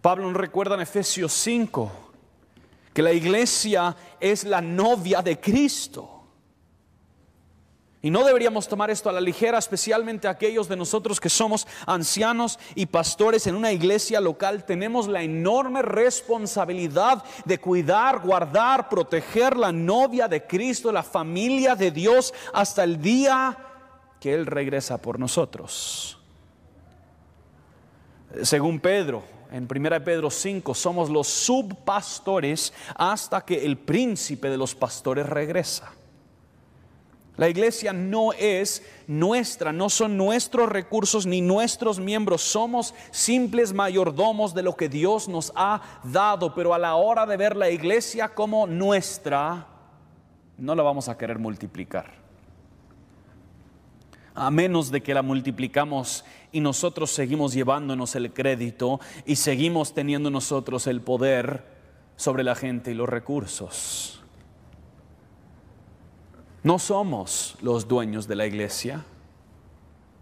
Pablo 0.00 0.26
nos 0.26 0.36
recuerda 0.36 0.74
en 0.74 0.80
Efesios 0.80 1.32
5 1.32 1.90
que 2.92 3.02
la 3.02 3.12
iglesia 3.12 3.94
es 4.18 4.44
la 4.44 4.60
novia 4.60 5.22
de 5.22 5.38
Cristo. 5.38 6.16
Y 8.02 8.10
no 8.10 8.24
deberíamos 8.24 8.66
tomar 8.66 8.90
esto 8.90 9.10
a 9.10 9.12
la 9.12 9.20
ligera, 9.20 9.58
especialmente 9.58 10.26
aquellos 10.26 10.68
de 10.68 10.76
nosotros 10.76 11.20
que 11.20 11.28
somos 11.28 11.66
ancianos 11.84 12.58
y 12.74 12.86
pastores 12.86 13.46
en 13.46 13.54
una 13.54 13.72
iglesia 13.72 14.22
local. 14.22 14.64
Tenemos 14.64 15.06
la 15.06 15.22
enorme 15.22 15.82
responsabilidad 15.82 17.22
de 17.44 17.58
cuidar, 17.58 18.20
guardar, 18.20 18.88
proteger 18.88 19.54
la 19.54 19.70
novia 19.70 20.28
de 20.28 20.46
Cristo, 20.46 20.90
la 20.90 21.02
familia 21.02 21.76
de 21.76 21.90
Dios, 21.90 22.32
hasta 22.54 22.84
el 22.84 23.02
día 23.02 23.58
que 24.18 24.32
Él 24.32 24.46
regresa 24.46 24.96
por 24.96 25.18
nosotros. 25.18 26.18
Según 28.42 28.80
Pedro, 28.80 29.24
en 29.50 29.68
1 29.70 30.04
Pedro 30.04 30.30
5, 30.30 30.74
somos 30.74 31.10
los 31.10 31.26
subpastores 31.26 32.72
hasta 32.94 33.40
que 33.44 33.64
el 33.64 33.76
príncipe 33.76 34.48
de 34.48 34.56
los 34.56 34.74
pastores 34.74 35.28
regresa. 35.28 35.92
La 37.36 37.48
iglesia 37.48 37.92
no 37.92 38.32
es 38.34 38.82
nuestra, 39.06 39.72
no 39.72 39.88
son 39.88 40.16
nuestros 40.16 40.68
recursos 40.68 41.26
ni 41.26 41.40
nuestros 41.40 41.98
miembros, 41.98 42.42
somos 42.42 42.94
simples 43.10 43.72
mayordomos 43.72 44.52
de 44.52 44.62
lo 44.62 44.76
que 44.76 44.88
Dios 44.88 45.26
nos 45.26 45.50
ha 45.56 45.80
dado, 46.04 46.54
pero 46.54 46.74
a 46.74 46.78
la 46.78 46.96
hora 46.96 47.24
de 47.24 47.36
ver 47.36 47.56
la 47.56 47.70
iglesia 47.70 48.28
como 48.28 48.66
nuestra, 48.66 49.66
no 50.58 50.74
la 50.74 50.82
vamos 50.82 51.08
a 51.08 51.16
querer 51.16 51.38
multiplicar 51.38 52.20
a 54.34 54.50
menos 54.50 54.90
de 54.90 55.02
que 55.02 55.12
la 55.12 55.22
multiplicamos 55.22 56.24
y 56.52 56.60
nosotros 56.60 57.10
seguimos 57.10 57.52
llevándonos 57.52 58.14
el 58.16 58.32
crédito 58.32 59.00
y 59.24 59.36
seguimos 59.36 59.94
teniendo 59.94 60.30
nosotros 60.30 60.86
el 60.86 61.00
poder 61.00 61.64
sobre 62.16 62.44
la 62.44 62.54
gente 62.54 62.90
y 62.90 62.94
los 62.94 63.08
recursos. 63.08 64.22
No 66.62 66.78
somos 66.78 67.56
los 67.62 67.88
dueños 67.88 68.28
de 68.28 68.36
la 68.36 68.46
iglesia, 68.46 69.04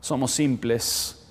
somos 0.00 0.30
simples 0.30 1.26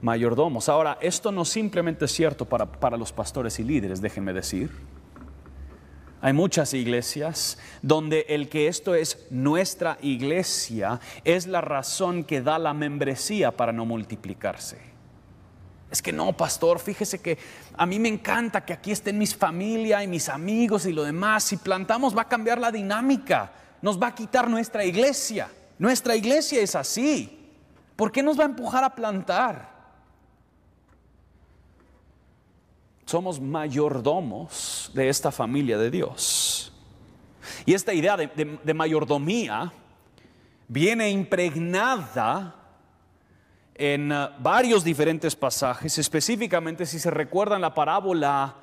mayordomos. 0.00 0.68
Ahora, 0.68 0.96
esto 1.00 1.30
no 1.30 1.44
simplemente 1.44 2.06
es 2.06 2.12
cierto 2.12 2.46
para, 2.46 2.64
para 2.64 2.96
los 2.96 3.12
pastores 3.12 3.58
y 3.58 3.64
líderes, 3.64 4.00
déjenme 4.00 4.32
decir. 4.32 4.70
Hay 6.26 6.32
muchas 6.32 6.74
iglesias 6.74 7.56
donde 7.82 8.26
el 8.28 8.48
que 8.48 8.66
esto 8.66 8.96
es 8.96 9.28
nuestra 9.30 9.96
iglesia 10.02 10.98
es 11.22 11.46
la 11.46 11.60
razón 11.60 12.24
que 12.24 12.42
da 12.42 12.58
la 12.58 12.74
membresía 12.74 13.56
para 13.56 13.70
no 13.70 13.86
multiplicarse. 13.86 14.76
Es 15.88 16.02
que 16.02 16.12
no, 16.12 16.36
pastor, 16.36 16.80
fíjese 16.80 17.20
que 17.20 17.38
a 17.76 17.86
mí 17.86 18.00
me 18.00 18.08
encanta 18.08 18.64
que 18.64 18.72
aquí 18.72 18.90
estén 18.90 19.18
mis 19.18 19.36
familia 19.36 20.02
y 20.02 20.08
mis 20.08 20.28
amigos 20.28 20.84
y 20.86 20.92
lo 20.92 21.04
demás. 21.04 21.44
Si 21.44 21.58
plantamos 21.58 22.16
va 22.16 22.22
a 22.22 22.28
cambiar 22.28 22.58
la 22.58 22.72
dinámica, 22.72 23.52
nos 23.80 23.96
va 23.96 24.08
a 24.08 24.14
quitar 24.16 24.50
nuestra 24.50 24.84
iglesia. 24.84 25.48
Nuestra 25.78 26.16
iglesia 26.16 26.60
es 26.60 26.74
así. 26.74 27.52
¿Por 27.94 28.10
qué 28.10 28.24
nos 28.24 28.36
va 28.36 28.42
a 28.42 28.46
empujar 28.46 28.82
a 28.82 28.96
plantar? 28.96 29.75
Somos 33.06 33.40
mayordomos 33.40 34.90
de 34.92 35.08
esta 35.08 35.30
familia 35.30 35.78
de 35.78 35.90
Dios. 35.90 36.72
Y 37.64 37.72
esta 37.72 37.94
idea 37.94 38.16
de, 38.16 38.74
mayordomía 38.74 39.72
viene 40.66 41.08
impregnada 41.08 42.54
en 43.76 44.10
uh, 44.10 44.28
varios 44.40 44.82
diferentes 44.82 45.36
pasajes, 45.36 45.98
específicamente 45.98 46.84
si 46.84 46.98
se 46.98 47.10
recuerdan 47.10 47.60
la 47.60 47.74
parábola 47.74 48.56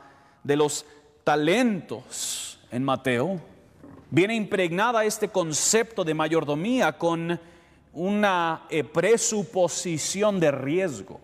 de 0.43 0.57
los 0.57 0.85
talentos 1.23 2.59
en 2.69 2.83
Mateo, 2.83 3.39
viene 4.09 4.35
impregnada 4.35 5.05
este 5.05 5.29
concepto 5.29 6.03
de 6.03 6.13
mayordomía 6.13 6.97
con 6.97 7.39
una 7.93 8.63
eh, 8.69 8.83
presuposición 8.83 10.39
de 10.39 10.51
riesgo 10.51 11.21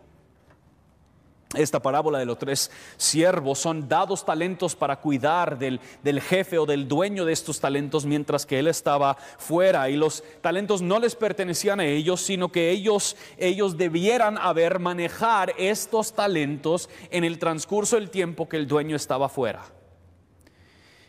esta 1.55 1.81
parábola 1.81 2.19
de 2.19 2.27
los 2.27 2.37
tres 2.37 2.69
siervos 2.95 3.57
son 3.57 3.89
dados 3.89 4.23
talentos 4.23 4.75
para 4.75 4.97
cuidar 4.97 5.57
del, 5.57 5.79
jefe 6.21 6.59
o 6.59 6.67
del 6.67 6.87
dueño 6.87 7.25
de 7.25 7.33
estos 7.33 7.59
talentos 7.59 8.05
mientras 8.05 8.45
que 8.45 8.59
él 8.59 8.67
estaba 8.67 9.15
fuera. 9.15 9.89
Y 9.89 9.95
los 9.95 10.23
talentos 10.41 10.83
no 10.83 10.99
les 10.99 11.15
pertenecían 11.15 11.79
a 11.79 11.85
ellos 11.85 12.21
sino 12.21 12.51
que 12.51 12.69
ellos 12.69 13.17
ellos 13.37 13.77
debieran 13.77 14.37
haber 14.37 14.77
manejar 14.77 15.55
estos 15.57 16.13
talentos 16.13 16.87
en 17.09 17.23
el 17.23 17.39
transcurso 17.39 17.95
del 17.95 18.11
tiempo 18.11 18.47
que 18.47 18.57
el 18.57 18.67
dueño 18.67 18.95
estaba 18.95 19.27
fuera. 19.27 19.63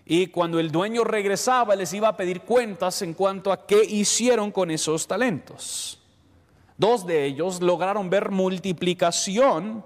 Y 0.06 0.28
cuando 0.28 0.58
el 0.58 0.72
dueño 0.72 1.04
regresaba 1.04 1.76
les 1.76 1.92
iba 1.92 2.08
a 2.08 2.16
pedir 2.16 2.40
cuentas 2.40 3.02
en 3.02 3.12
cuanto 3.12 3.52
a 3.52 3.66
qué 3.66 3.84
hicieron 3.84 4.50
con 4.52 4.70
esos 4.70 5.06
talentos. 5.06 6.00
Dos 6.78 7.06
de 7.06 7.26
ellos 7.26 7.60
lograron 7.60 8.08
ver 8.08 8.30
multiplicación 8.30 9.84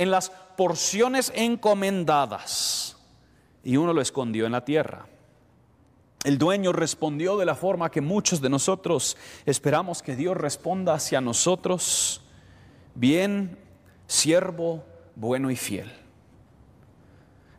en 0.00 0.10
las 0.10 0.30
porciones 0.30 1.30
encomendadas 1.34 2.96
y 3.62 3.76
uno 3.76 3.92
lo 3.92 4.00
escondió 4.00 4.46
en 4.46 4.52
la 4.52 4.64
tierra. 4.64 5.06
El 6.24 6.38
dueño 6.38 6.72
respondió 6.72 7.36
de 7.36 7.44
la 7.44 7.54
forma 7.54 7.90
que 7.90 8.00
muchos 8.00 8.40
de 8.40 8.48
nosotros 8.48 9.18
esperamos 9.44 10.00
que 10.00 10.16
Dios 10.16 10.38
responda 10.38 10.94
hacia 10.94 11.20
nosotros, 11.20 12.22
bien, 12.94 13.58
siervo, 14.06 14.84
bueno 15.16 15.50
y 15.50 15.56
fiel. 15.56 15.92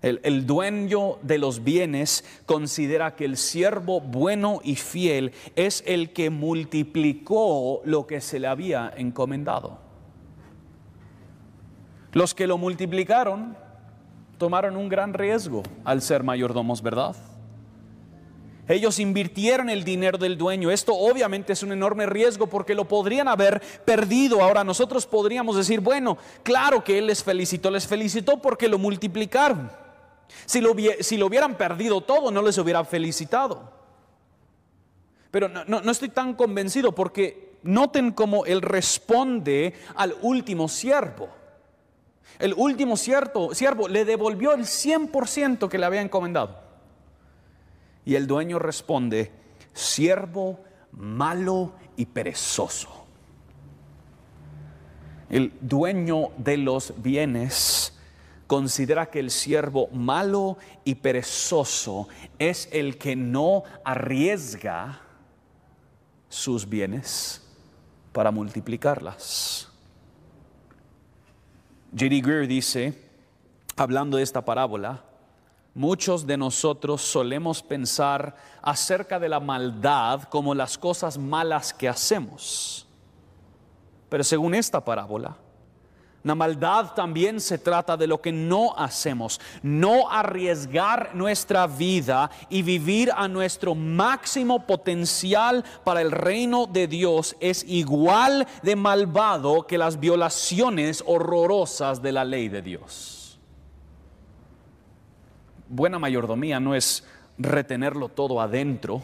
El, 0.02 0.20
el, 0.24 0.48
dueño 0.48 1.20
de 1.22 1.38
los 1.38 1.64
bienes 1.64 2.26
considera 2.48 3.16
que 3.16 3.26
el 3.26 3.38
siervo 3.38 4.02
bueno 4.02 4.62
y 4.64 4.76
fiel 4.78 5.32
es 5.56 5.84
el 5.86 6.12
que 6.12 6.32
multiplicó 6.32 7.84
lo 7.86 8.08
que 8.08 8.20
se 8.20 8.40
le 8.40 8.48
había 8.48 8.92
encomendado. 8.98 9.81
Los 12.13 12.34
que 12.34 12.47
lo 12.47 12.58
multiplicaron 12.58 13.56
tomaron 14.38 14.76
un 14.76 14.89
gran 14.89 15.13
riesgo 15.13 15.63
al 15.86 16.02
ser 16.02 16.24
mayordomos, 16.24 16.82
¿verdad? 16.82 17.15
Ellos 18.67 19.00
invirtieron 19.00 19.69
el 19.69 19.84
dinero 19.84 20.17
del 20.17 20.38
dueño. 20.38 20.71
Esto 20.71 20.93
obviamente 20.93 21.54
es 21.54 21.63
un 21.63 21.71
enorme 21.71 22.06
riesgo 22.06 22.47
porque 22.47 22.76
lo 22.76 22.86
podrían 22.86 23.28
haber 23.28 23.62
perdido. 23.86 24.41
Ahora 24.41 24.63
nosotros 24.63 25.06
podríamos 25.06 25.56
decir, 25.56 25.80
bueno, 25.80 26.17
claro 26.43 26.84
que 26.84 26.97
Él 26.97 27.08
les 27.08 27.24
felicitó, 27.24 27.69
les 27.69 27.88
felicitó 27.88 28.41
porque 28.41 28.67
lo 28.67 28.78
multiplicaron. 28.78 29.71
Si 30.45 30.62
lo, 30.62 30.71
hubieran 30.71 31.56
perdido 31.56 32.02
todo, 32.02 32.32
no 32.32 32.41
les 32.41 32.58
hubiera 32.58 32.86
felicitado. 32.86 33.69
Pero 35.32 35.50
no, 35.50 35.82
no 35.82 35.91
estoy 35.91 36.10
tan 36.10 36.34
convencido 36.34 36.93
porque 36.93 37.58
noten 37.63 38.12
cómo 38.12 38.45
Él 38.45 38.62
responde 38.62 39.74
al 39.95 40.15
último 40.21 40.67
siervo. 40.67 41.41
El 42.39 42.54
último 42.56 42.98
siervo, 42.98 43.54
siervo 43.54 43.88
le 43.88 44.06
devolvió 44.06 44.54
el 44.54 44.62
100% 44.62 45.70
que 45.70 45.78
le 45.78 45.86
había 45.86 46.02
encomendado. 46.02 46.60
Y 48.06 48.15
el 48.15 48.28
dueño 48.28 48.60
responde, 48.60 49.32
siervo 49.74 50.60
malo 50.91 51.74
y 51.96 52.06
perezoso. 52.06 53.06
El 55.30 55.54
dueño 55.62 56.32
de 56.38 56.58
los 56.58 56.94
bienes 57.02 57.98
considera 58.48 59.06
que 59.06 59.20
el 59.20 59.32
siervo 59.32 59.88
malo 59.94 60.58
y 60.84 60.96
perezoso 60.96 62.10
es 62.38 62.67
el 62.74 62.98
que 62.98 63.15
no 63.15 63.63
arriesga 63.86 65.00
sus 66.28 66.67
bienes 66.67 67.48
para 68.12 68.30
multiplicarlas. 68.30 69.71
J.D. 71.92 72.22
Greer 72.22 72.48
dice, 72.48 72.94
hablando 73.76 74.18
de 74.18 74.24
esta 74.24 74.46
parábola, 74.46 75.04
muchos 75.74 76.26
de 76.26 76.38
nosotros 76.38 77.02
solemos 77.02 77.62
pensar 77.62 78.36
acerca 78.62 79.20
de 79.20 79.28
la 79.28 79.40
maldad 79.40 80.24
como 80.24 80.56
las 80.56 80.78
cosas 80.78 81.18
malas 81.18 81.74
que 81.74 81.90
hacemos. 81.90 82.88
Pero 84.10 84.24
según 84.24 84.56
esta 84.56 84.84
parábola, 84.84 85.38
la 86.24 86.36
maldad 86.36 86.94
también 86.94 87.40
se 87.40 87.58
trata 87.58 87.98
de 87.98 88.08
lo 88.08 88.22
que 88.22 88.32
no 88.32 88.76
hacemos, 88.78 89.42
no 89.64 90.10
arriesgar 90.10 91.16
nuestra 91.16 91.66
vida 91.68 92.30
y 92.50 92.62
vivir 92.62 93.12
a 93.16 93.28
nuestro 93.28 93.74
máximo 93.74 94.68
potencial 94.68 95.64
para 95.84 96.02
el 96.02 96.12
reino 96.12 96.68
de 96.68 96.88
Dios 96.88 97.36
es 97.40 97.64
igual 97.68 98.48
de 98.62 98.76
malvado 98.76 99.66
que 99.66 99.78
las 99.78 100.00
violaciones 100.00 101.04
horrorosas 101.08 102.02
de 102.02 102.12
la 102.12 102.24
ley 102.24 102.50
de 102.50 102.62
Dios. 102.62 103.40
Buena 105.68 106.00
mayordomía 106.00 106.60
no 106.60 106.76
es 106.76 107.04
retenerlo 107.38 108.10
todo 108.10 108.42
adentro, 108.42 109.04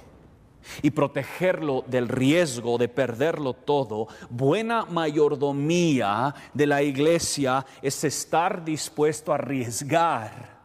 y 0.81 0.91
protegerlo 0.91 1.83
del 1.87 2.07
riesgo 2.07 2.77
de 2.77 2.87
perderlo 2.87 3.53
todo, 3.53 4.07
buena 4.29 4.85
mayordomía 4.85 6.33
de 6.53 6.67
la 6.67 6.81
iglesia 6.81 7.65
es 7.81 8.03
estar 8.03 8.63
dispuesto 8.63 9.31
a 9.31 9.35
arriesgar 9.35 10.57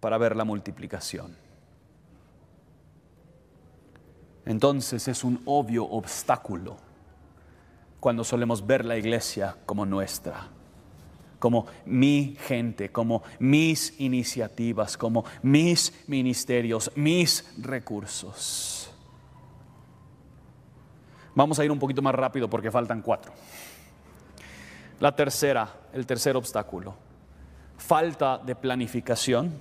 para 0.00 0.18
ver 0.18 0.36
la 0.36 0.44
multiplicación. 0.44 1.36
Entonces 4.46 5.08
es 5.08 5.24
un 5.24 5.40
obvio 5.46 5.84
obstáculo 5.84 6.76
cuando 8.00 8.22
solemos 8.24 8.66
ver 8.66 8.84
la 8.84 8.98
iglesia 8.98 9.56
como 9.64 9.86
nuestra 9.86 10.50
como 11.38 11.66
mi 11.84 12.36
gente, 12.46 12.90
como 12.90 13.22
mis 13.38 13.98
iniciativas, 14.00 14.96
como 14.96 15.24
mis 15.42 15.92
ministerios, 16.06 16.90
mis 16.94 17.44
recursos. 17.58 18.90
Vamos 21.34 21.58
a 21.58 21.64
ir 21.64 21.70
un 21.70 21.78
poquito 21.78 22.00
más 22.00 22.14
rápido 22.14 22.48
porque 22.48 22.70
faltan 22.70 23.02
cuatro. 23.02 23.32
La 25.00 25.14
tercera, 25.14 25.68
el 25.92 26.06
tercer 26.06 26.36
obstáculo, 26.36 26.94
falta 27.76 28.38
de 28.38 28.54
planificación. 28.54 29.52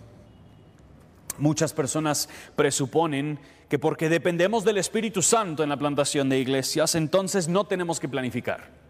Muchas 1.40 1.74
personas 1.74 2.30
presuponen 2.56 3.40
que 3.68 3.80
porque 3.80 4.08
dependemos 4.08 4.64
del 4.64 4.78
Espíritu 4.78 5.24
Santo 5.24 5.64
en 5.64 5.70
la 5.70 5.78
plantación 5.78 6.30
de 6.30 6.38
iglesias, 6.38 6.94
entonces 6.94 7.48
no 7.48 7.66
tenemos 7.66 8.00
que 8.00 8.08
planificar. 8.08 8.83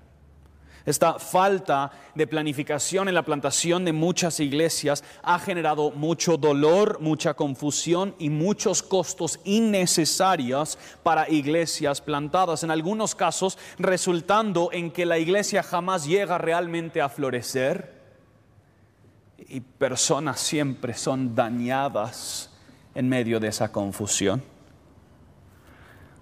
Esta 0.86 1.18
falta 1.18 1.92
de 2.14 2.28
planificación 2.28 3.08
en 3.08 3.16
la 3.16 3.24
plantación 3.24 3.86
de 3.86 3.94
muchas 3.94 4.42
iglesias 4.42 5.04
ha 5.22 5.40
generado 5.40 5.92
mucho 5.92 6.36
dolor, 6.36 7.00
mucha 7.00 7.36
confusión 7.36 8.14
y 8.20 8.30
muchos 8.30 8.84
costos 8.84 9.40
innecesarios 9.46 10.78
para 11.02 11.30
iglesias 11.30 12.02
plantadas. 12.02 12.64
En 12.64 12.72
algunos 12.72 13.16
casos 13.16 13.58
resultando 13.80 14.72
en 14.74 14.92
que 14.92 15.06
la 15.06 15.18
iglesia 15.18 15.64
jamás 15.64 16.06
llega 16.06 16.38
realmente 16.38 17.02
a 17.02 17.08
florecer 17.08 18.04
y 19.38 19.62
personas 19.62 20.42
siempre 20.42 20.94
son 20.96 21.34
dañadas 21.34 22.50
en 22.94 23.08
medio 23.08 23.40
de 23.40 23.48
esa 23.48 23.72
confusión. 23.72 24.44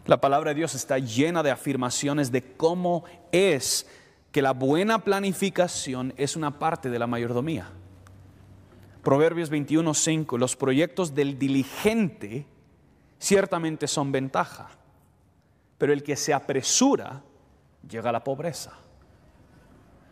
La 0.06 0.22
palabra 0.22 0.50
de 0.50 0.56
Dios 0.56 0.76
está 0.76 1.00
llena 1.00 1.42
de 1.42 1.52
afirmaciones 1.52 2.32
de 2.32 2.56
cómo 2.56 3.04
es 3.32 3.88
que 4.32 4.42
la 4.42 4.54
buena 4.54 5.00
planificación 5.00 6.14
es 6.18 6.36
una 6.36 6.58
parte 6.60 6.90
de 6.90 7.00
la 7.00 7.08
mayordomía. 7.08 7.70
Proverbios 9.04 9.52
21:5, 9.52 10.38
los 10.38 10.56
proyectos 10.56 11.14
del 11.16 11.38
diligente 11.38 12.46
ciertamente 13.20 13.88
son 13.88 14.12
ventaja, 14.12 14.70
pero 15.78 15.92
el 15.92 16.04
que 16.04 16.16
se 16.16 16.34
apresura 16.34 17.24
llega 17.88 18.10
a 18.10 18.14
la 18.14 18.24
pobreza. 18.24 18.74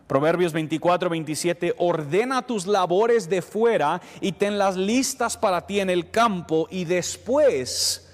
Proverbios 0.07 0.53
24, 0.53 1.07
27, 1.07 1.75
ordena 1.77 2.41
tus 2.41 2.65
labores 2.65 3.29
de 3.29 3.43
fuera 3.43 4.01
y 4.21 4.31
tenlas 4.31 4.75
listas 4.75 5.37
para 5.37 5.67
ti 5.67 5.79
en 5.79 5.91
el 5.91 6.09
campo 6.09 6.67
y 6.71 6.85
después 6.85 8.09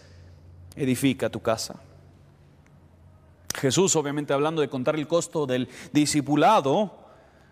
edifica 0.76 1.30
tu 1.30 1.42
casa. 1.42 1.85
Jesús, 3.56 3.96
obviamente 3.96 4.34
hablando 4.34 4.62
de 4.62 4.70
contar 4.70 4.96
el 4.96 5.08
costo 5.08 5.46
del 5.46 5.70
discipulado, 5.94 7.06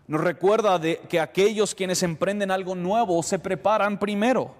nos 0.07 0.21
recuerda 0.21 0.79
de 0.79 0.99
que 1.09 1.19
aquellos 1.19 1.73
quienes 1.73 2.03
emprenden 2.03 2.51
algo 2.51 2.75
nuevo 2.75 3.23
se 3.23 3.39
preparan 3.39 3.99
primero. 3.99 4.53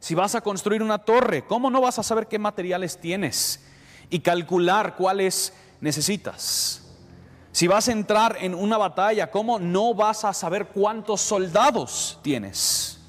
Si 0.00 0.14
vas 0.14 0.34
a 0.34 0.40
construir 0.40 0.82
una 0.82 0.98
torre, 0.98 1.44
¿cómo 1.44 1.70
no 1.70 1.80
vas 1.80 1.98
a 1.98 2.02
saber 2.02 2.26
qué 2.26 2.38
materiales 2.38 2.98
tienes 2.98 3.64
y 4.10 4.20
calcular 4.20 4.96
cuáles 4.96 5.52
necesitas? 5.80 6.84
Si 7.52 7.66
vas 7.66 7.88
a 7.88 7.92
entrar 7.92 8.36
en 8.40 8.54
una 8.54 8.76
batalla, 8.76 9.30
¿cómo 9.30 9.58
no 9.58 9.94
vas 9.94 10.24
a 10.24 10.32
saber 10.32 10.68
cuántos 10.68 11.20
soldados 11.20 12.18
tienes? 12.22 13.00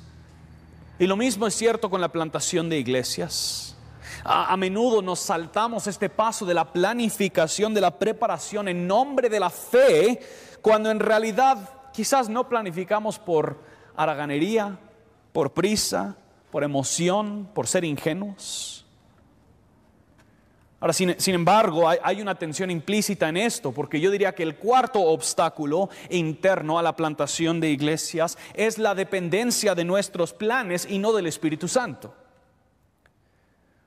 Y 0.97 1.07
lo 1.07 1.15
mismo 1.15 1.47
es 1.47 1.55
cierto 1.55 1.89
con 1.89 2.01
la 2.01 2.11
plantación 2.11 2.69
de 2.69 2.79
iglesias. 2.79 3.75
A, 4.23 4.55
menudo 4.57 5.01
nos 5.01 5.19
saltamos 5.19 5.87
este 5.87 6.09
paso 6.09 6.45
de 6.45 6.53
la 6.53 6.71
planificación, 6.71 7.73
de 7.73 7.81
la 7.81 7.97
preparación 7.97 8.67
en 8.67 8.87
nombre 8.87 9.29
de 9.29 9.39
la 9.39 9.49
fe, 9.49 10.19
cuando 10.61 10.91
en 10.91 10.99
realidad 10.99 11.57
quizás 11.93 12.29
no 12.29 12.47
planificamos 12.49 13.19
por 13.19 13.59
haraganería, 13.95 14.77
por 15.31 15.53
prisa, 15.53 16.15
por 16.51 16.63
emoción, 16.63 17.49
por 17.53 17.67
ser 17.67 17.83
ingenuos. 17.83 18.85
Ahora, 20.81 20.93
sin, 20.93 21.35
embargo, 21.35 21.89
hay, 21.89 21.97
hay, 22.01 22.21
una 22.21 22.35
tensión 22.35 22.71
implícita 22.71 23.27
en 23.27 23.35
esto, 23.35 23.73
porque 23.73 23.99
yo 23.99 24.11
diría 24.11 24.33
que 24.33 24.43
el 24.43 24.55
cuarto 24.55 25.01
obstáculo 25.01 25.89
interno 26.09 26.79
a 26.79 26.81
la 26.81 26.95
plantación 26.95 27.59
de 27.59 27.69
iglesias 27.69 28.37
es 28.53 28.77
la 28.77 28.95
dependencia 28.95 29.75
de 29.75 29.83
nuestros 29.83 30.31
planes 30.31 30.87
y 30.89 30.97
no 30.99 31.11
del 31.11 31.27
Espíritu 31.27 31.67
Santo. 31.67 32.13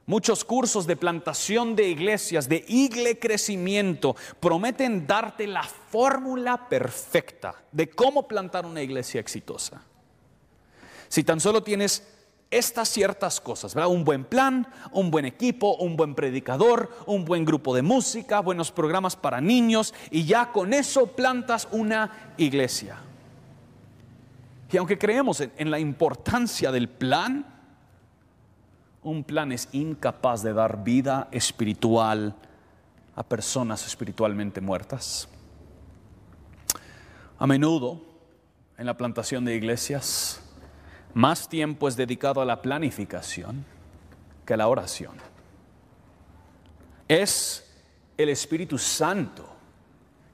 Muchos 0.07 0.45
cursos 0.45 0.87
de 0.87 0.97
plantación 0.97 1.77
de 1.77 1.88
iglesias, 1.88 2.49
de 2.49 2.65
igle 2.67 3.21
crecimiento, 3.21 4.17
prometen 4.40 5.07
darte 5.07 5.46
la 5.46 5.63
fórmula 5.63 6.69
perfecta 6.69 7.55
de 7.71 7.88
cómo 7.88 8.27
plantar 8.27 8.67
una 8.67 8.83
iglesia 8.83 9.21
exitosa. 9.21 9.83
Si 11.09 11.23
tan 11.23 11.38
solo 11.38 11.63
tienes 11.63 12.09
estas 12.50 12.88
ciertas 12.88 13.40
cosas, 13.40 13.75
¿verdad? 13.75 13.90
Un 13.90 14.05
buen 14.05 14.25
plan, 14.25 14.67
un 14.90 15.11
buen 15.11 15.25
equipo, 15.25 15.77
un 15.77 15.96
buen 15.96 16.15
predicador, 16.15 16.90
un 17.07 17.25
buen 17.25 17.44
grupo 17.44 17.75
de 17.75 17.83
música, 17.83 18.40
buenos 18.40 18.73
programas 18.73 19.15
para 19.15 19.40
niños 19.40 19.94
y 20.11 20.25
ya 20.25 20.50
con 20.53 20.75
eso 20.75 21.07
plantas 21.07 21.69
una 21.71 22.35
iglesia. 22.37 22.98
Y 24.71 24.77
aunque 24.77 24.98
creemos 24.98 25.40
en, 25.40 25.53
en 25.57 25.71
la 25.71 25.79
importancia 25.79 26.73
del 26.73 26.88
plan, 26.88 27.46
un 29.03 29.25
plan 29.25 29.53
es 29.53 29.69
incapaz 29.73 30.42
de 30.42 30.53
dar 30.53 30.85
vida 30.85 31.29
espiritual 31.33 32.35
a 33.15 33.23
personas 33.23 33.87
espiritualmente 33.87 34.61
muertas. 34.61 35.29
A 37.38 37.46
menudo, 37.46 38.00
en 38.79 38.87
la 38.87 38.96
plantación 38.96 39.44
de 39.44 39.57
iglesias, 39.57 40.40
más 41.15 41.48
tiempo 41.48 41.88
es 41.88 41.96
dedicado 41.96 42.40
a 42.40 42.44
la 42.44 42.63
planificación 42.63 43.65
que 44.46 44.55
a 44.55 44.57
la 44.57 44.69
oración. 44.69 45.15
Es 47.09 47.69
el 48.17 48.29
Espíritu 48.29 48.79
Santo 48.79 49.52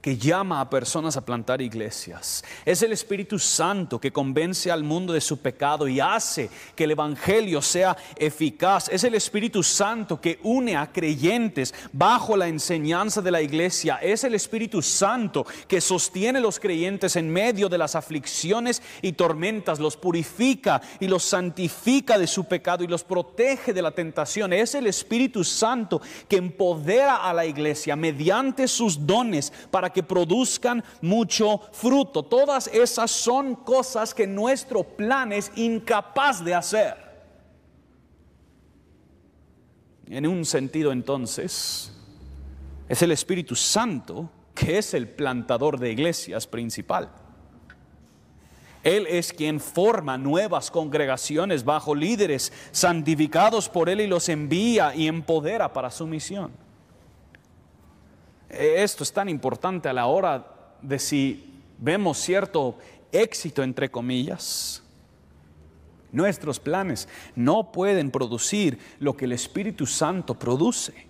que 0.01 0.17
llama 0.17 0.61
a 0.61 0.69
personas 0.69 1.17
a 1.17 1.25
plantar 1.25 1.61
iglesias. 1.61 2.43
Es 2.65 2.81
el 2.81 2.93
Espíritu 2.93 3.37
Santo 3.37 3.99
que 3.99 4.11
convence 4.11 4.71
al 4.71 4.83
mundo 4.83 5.13
de 5.13 5.21
su 5.21 5.39
pecado 5.39 5.87
y 5.87 5.99
hace 5.99 6.49
que 6.75 6.85
el 6.85 6.91
Evangelio 6.91 7.61
sea 7.61 7.97
eficaz. 8.15 8.87
Es 8.89 9.03
el 9.03 9.15
Espíritu 9.15 9.61
Santo 9.61 10.21
que 10.21 10.39
une 10.43 10.77
a 10.77 10.91
creyentes 10.91 11.73
bajo 11.91 12.37
la 12.37 12.47
enseñanza 12.47 13.21
de 13.21 13.31
la 13.31 13.41
iglesia. 13.41 13.99
Es 14.01 14.23
el 14.23 14.35
Espíritu 14.35 14.81
Santo 14.81 15.45
que 15.67 15.81
sostiene 15.81 16.39
a 16.39 16.41
los 16.41 16.59
creyentes 16.59 17.17
en 17.17 17.29
medio 17.29 17.67
de 17.67 17.77
las 17.77 17.95
aflicciones 17.95 18.81
y 19.01 19.13
tormentas, 19.13 19.79
los 19.79 19.97
purifica 19.97 20.81
y 20.99 21.07
los 21.07 21.23
santifica 21.23 22.17
de 22.17 22.27
su 22.27 22.45
pecado 22.45 22.83
y 22.83 22.87
los 22.87 23.03
protege 23.03 23.73
de 23.73 23.81
la 23.81 23.91
tentación. 23.91 24.53
Es 24.53 24.75
el 24.75 24.87
Espíritu 24.87 25.43
Santo 25.43 26.01
que 26.29 26.37
empodera 26.37 27.17
a 27.17 27.33
la 27.33 27.45
iglesia 27.45 27.95
mediante 27.95 28.67
sus 28.67 29.05
dones 29.05 29.51
para 29.71 29.88
que 29.91 30.03
produzcan 30.03 30.83
mucho 31.01 31.59
fruto. 31.71 32.23
Todas 32.23 32.67
esas 32.67 33.11
son 33.11 33.55
cosas 33.55 34.13
que 34.13 34.27
nuestro 34.27 34.83
plan 34.83 35.31
es 35.31 35.51
incapaz 35.55 36.43
de 36.43 36.55
hacer. 36.55 37.09
En 40.07 40.25
un 40.25 40.43
sentido 40.45 40.91
entonces, 40.91 41.91
es 42.87 43.01
el 43.01 43.11
Espíritu 43.11 43.55
Santo 43.55 44.29
que 44.55 44.77
es 44.77 44.93
el 44.93 45.07
plantador 45.07 45.79
de 45.79 45.91
iglesias 45.91 46.45
principal. 46.45 47.09
Él 48.83 49.07
es 49.07 49.33
quien 49.33 49.59
forma 49.59 50.17
nuevas 50.17 50.71
congregaciones 50.71 51.63
bajo 51.63 51.93
líderes 51.93 52.51
santificados 52.71 53.69
por 53.69 53.89
Él 53.89 54.01
y 54.01 54.07
los 54.07 54.29
envía 54.29 54.95
y 54.95 55.07
empodera 55.07 55.71
para 55.71 55.91
su 55.91 56.07
misión. 56.07 56.51
Esto 58.49 59.03
es 59.03 59.13
tan 59.13 59.29
importante 59.29 59.87
a 59.89 59.93
la 59.93 60.07
hora 60.07 60.45
de 60.81 60.97
si 60.97 61.61
vemos 61.77 62.17
cierto 62.17 62.77
éxito, 63.11 63.63
entre 63.63 63.89
comillas. 63.89 64.83
Nuestros 66.11 66.59
planes 66.59 67.07
no 67.35 67.71
pueden 67.71 68.09
producir 68.09 68.79
lo 68.99 69.15
que 69.15 69.25
el 69.25 69.33
Espíritu 69.33 69.85
Santo 69.85 70.33
produce. 70.33 71.07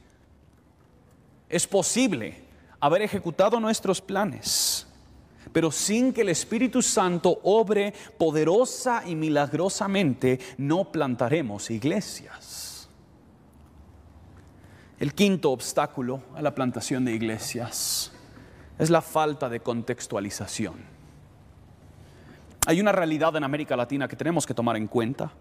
Es 1.47 1.65
posible 1.65 2.35
haber 2.79 3.01
ejecutado 3.01 3.59
nuestros 3.59 4.01
planes, 4.01 4.85
pero 5.53 5.71
sin 5.71 6.11
que 6.11 6.21
el 6.21 6.29
Espíritu 6.29 6.81
Santo 6.81 7.39
obre 7.43 7.93
poderosa 8.17 9.03
y 9.05 9.15
milagrosamente, 9.15 10.39
no 10.57 10.91
plantaremos 10.91 11.71
iglesias. 11.71 12.48
El 14.99 15.13
quinto 15.13 15.51
obstáculo 15.51 16.23
a 16.35 16.41
la 16.41 16.53
plantación 16.53 17.05
de 17.05 17.13
iglesias 17.13 18.11
es 18.77 18.89
la 18.89 19.01
falta 19.01 19.47
de 19.47 19.61
contextualización. 19.61 20.75
Hay 22.67 22.81
una 22.81 22.91
realidad 22.91 23.33
en 23.37 23.45
América 23.45 23.77
Latina 23.77 24.09
que 24.09 24.17
tenemos 24.17 24.45
que 24.45 24.53
tomar 24.53 24.75
en 24.75 24.87
cuenta. 24.87 25.31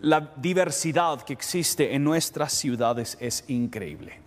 La 0.00 0.32
diversidad 0.36 1.22
que 1.22 1.32
existe 1.32 1.94
en 1.94 2.02
nuestras 2.02 2.52
ciudades 2.52 3.16
es 3.20 3.44
increíble. 3.46 4.18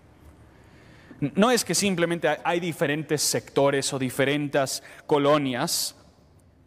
No 1.20 1.52
es 1.52 1.66
que 1.66 1.76
simplemente 1.76 2.38
hay 2.42 2.62
diferentes 2.62 3.22
sectores 3.22 3.92
o 3.92 4.00
diferentes 4.00 4.82
colonias, 5.06 5.94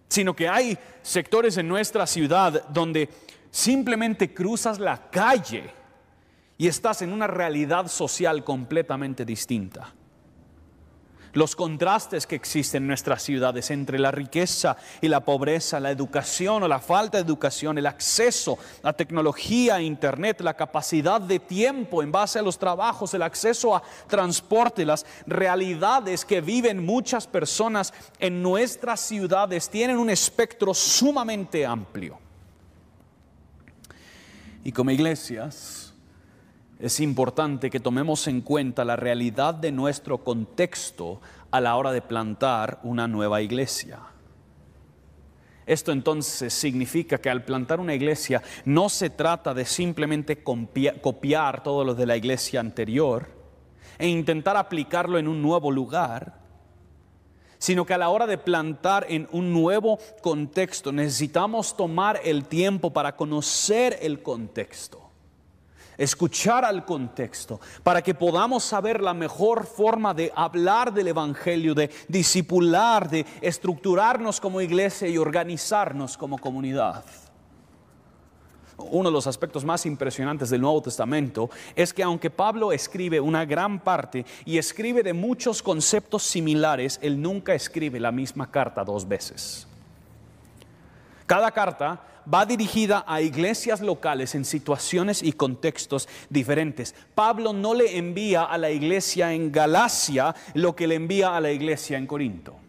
sino 0.09 0.37
que 0.37 0.49
hay 0.49 0.77
sectores 1.01 1.57
en 1.57 1.69
nuestra 1.69 2.07
ciudad 2.07 2.69
donde 2.69 3.09
simplemente 3.51 4.35
cruzas 4.35 4.79
la 4.79 5.09
calle 5.11 5.78
y 6.59 6.67
estás 6.67 7.03
en 7.03 7.13
una 7.13 7.29
realidad 7.29 7.87
social 7.87 8.43
completamente 8.43 9.25
distinta. 9.25 9.95
Los 11.35 11.55
contrastes 11.55 12.27
que 12.27 12.35
existen 12.35 12.83
en 12.83 12.89
nuestras 12.89 13.23
ciudades 13.23 13.71
entre 13.71 13.99
la 13.99 14.11
riqueza 14.11 14.77
y 15.01 15.07
la 15.07 15.21
pobreza, 15.21 15.79
la 15.79 15.93
educación 15.93 16.65
o 16.65 16.69
la 16.69 16.81
falta 16.81 17.19
de 17.19 17.25
educación, 17.25 17.79
el 17.79 17.87
acceso 17.87 18.59
a 18.83 18.93
tecnología, 18.93 19.81
internet, 19.81 20.41
la 20.41 20.55
capacidad 20.55 21.21
de 21.21 21.39
tiempo 21.39 22.03
en 22.03 22.11
base 22.11 22.41
a 22.41 22.43
los 22.43 22.59
trabajos, 22.59 23.15
el 23.15 23.23
acceso 23.23 23.77
a 23.77 23.83
transporte, 24.09 24.85
las 24.85 25.07
realidades 25.27 26.25
que 26.25 26.41
viven 26.41 26.85
muchas 26.85 27.27
personas 27.27 27.93
en 28.19 28.43
nuestras 28.43 28.99
ciudades 28.99 29.69
tienen 29.69 29.99
un 29.99 30.11
espectro 30.11 30.75
sumamente 30.75 31.65
amplio. 31.65 32.19
Y 34.65 34.73
como 34.73 34.91
iglesias, 34.91 35.88
es 36.79 37.01
importante 37.01 37.71
que 37.71 37.81
tomemos 37.81 38.29
en 38.29 38.41
cuenta 38.41 38.85
la 38.85 38.95
realidad 38.95 39.55
de 39.55 39.73
nuestro 39.73 40.19
contexto 40.19 41.21
a 41.51 41.61
la 41.61 41.75
hora 41.77 41.91
de 41.91 42.03
plantar 42.03 42.79
una 42.85 43.09
nueva 43.09 43.43
iglesia. 43.43 44.01
Esto 45.67 45.93
entonces 45.93 46.55
significa 46.55 47.19
que 47.19 47.29
al 47.29 47.45
plantar 47.45 47.81
una 47.81 47.95
iglesia 47.95 48.43
no 48.65 48.89
se 48.89 49.11
trata 49.11 49.53
de 49.55 49.65
simplemente 49.67 50.43
copiar 50.43 51.63
todo 51.63 51.85
lo 51.85 51.95
de 51.95 52.07
la 52.07 52.17
iglesia 52.17 52.61
anterior 52.61 53.29
e 53.99 54.07
intentar 54.07 54.57
aplicarlo 54.57 55.19
en 55.19 55.27
un 55.27 55.43
nuevo 55.43 55.71
lugar, 55.73 56.39
sino 57.59 57.85
que 57.85 57.93
a 57.93 57.99
la 57.99 58.09
hora 58.09 58.27
de 58.27 58.39
plantar 58.39 59.05
en 59.09 59.29
un 59.33 59.53
nuevo 59.53 59.99
contexto 60.23 60.93
necesitamos 60.93 61.77
tomar 61.77 62.21
el 62.25 62.45
tiempo 62.45 62.93
para 62.93 63.17
conocer 63.17 63.99
el 64.01 64.23
contexto 64.23 65.08
escuchar 65.99 66.65
al 66.65 66.85
contexto, 66.85 67.61
para 67.83 68.01
que 68.01 68.15
podamos 68.15 68.65
saber 68.65 69.03
la 69.03 69.13
mejor 69.13 69.67
forma 69.67 70.15
de 70.15 70.33
hablar 70.35 70.95
del 70.95 71.09
Evangelio, 71.09 71.75
de 71.75 71.91
disipular, 72.07 73.11
de 73.11 73.27
estructurarnos 73.43 74.41
como 74.41 74.61
iglesia 74.61 75.09
y 75.09 75.19
organizarnos 75.19 76.17
como 76.17 76.39
comunidad. 76.39 77.05
Uno 78.79 79.09
de 79.09 79.13
los 79.13 79.27
aspectos 79.27 79.65
más 79.65 79.85
impresionantes 79.87 80.51
del 80.51 80.61
Nuevo 80.61 80.81
Testamento 80.81 81.51
es 81.75 81.93
que 81.93 82.05
aunque 82.05 82.31
Pablo 82.31 82.71
escribe 82.71 83.19
una 83.19 83.45
gran 83.45 83.81
parte 83.81 84.25
y 84.45 84.57
escribe 84.57 85.03
de 85.03 85.13
muchos 85.13 85.63
conceptos 85.63 86.23
similares, 86.23 87.01
él 87.03 87.21
nunca 87.21 87.55
escribe 87.55 87.99
la 87.99 88.13
misma 88.13 88.49
carta 88.49 88.85
dos 88.85 89.07
veces. 89.07 89.67
Cada 91.27 91.51
carta 91.51 92.01
va 92.33 92.45
dirigida 92.47 93.05
a 93.07 93.21
iglesias 93.21 93.81
locales 93.81 94.35
en 94.35 94.45
situaciones 94.45 95.23
y 95.23 95.33
contextos 95.33 96.09
diferentes. 96.29 96.95
Pablo 97.15 97.53
no 97.53 97.75
le 97.75 97.97
envía 97.97 98.45
a 98.45 98.59
la 98.59 98.71
iglesia 98.71 99.33
en 99.33 99.51
Galacia 99.51 100.35
lo 100.55 100.77
que 100.77 100.87
le 100.87 100.97
envía 100.97 101.37
a 101.37 101.41
la 101.41 101.51
iglesia 101.51 101.97
en 101.99 102.07
Corinto. 102.07 102.68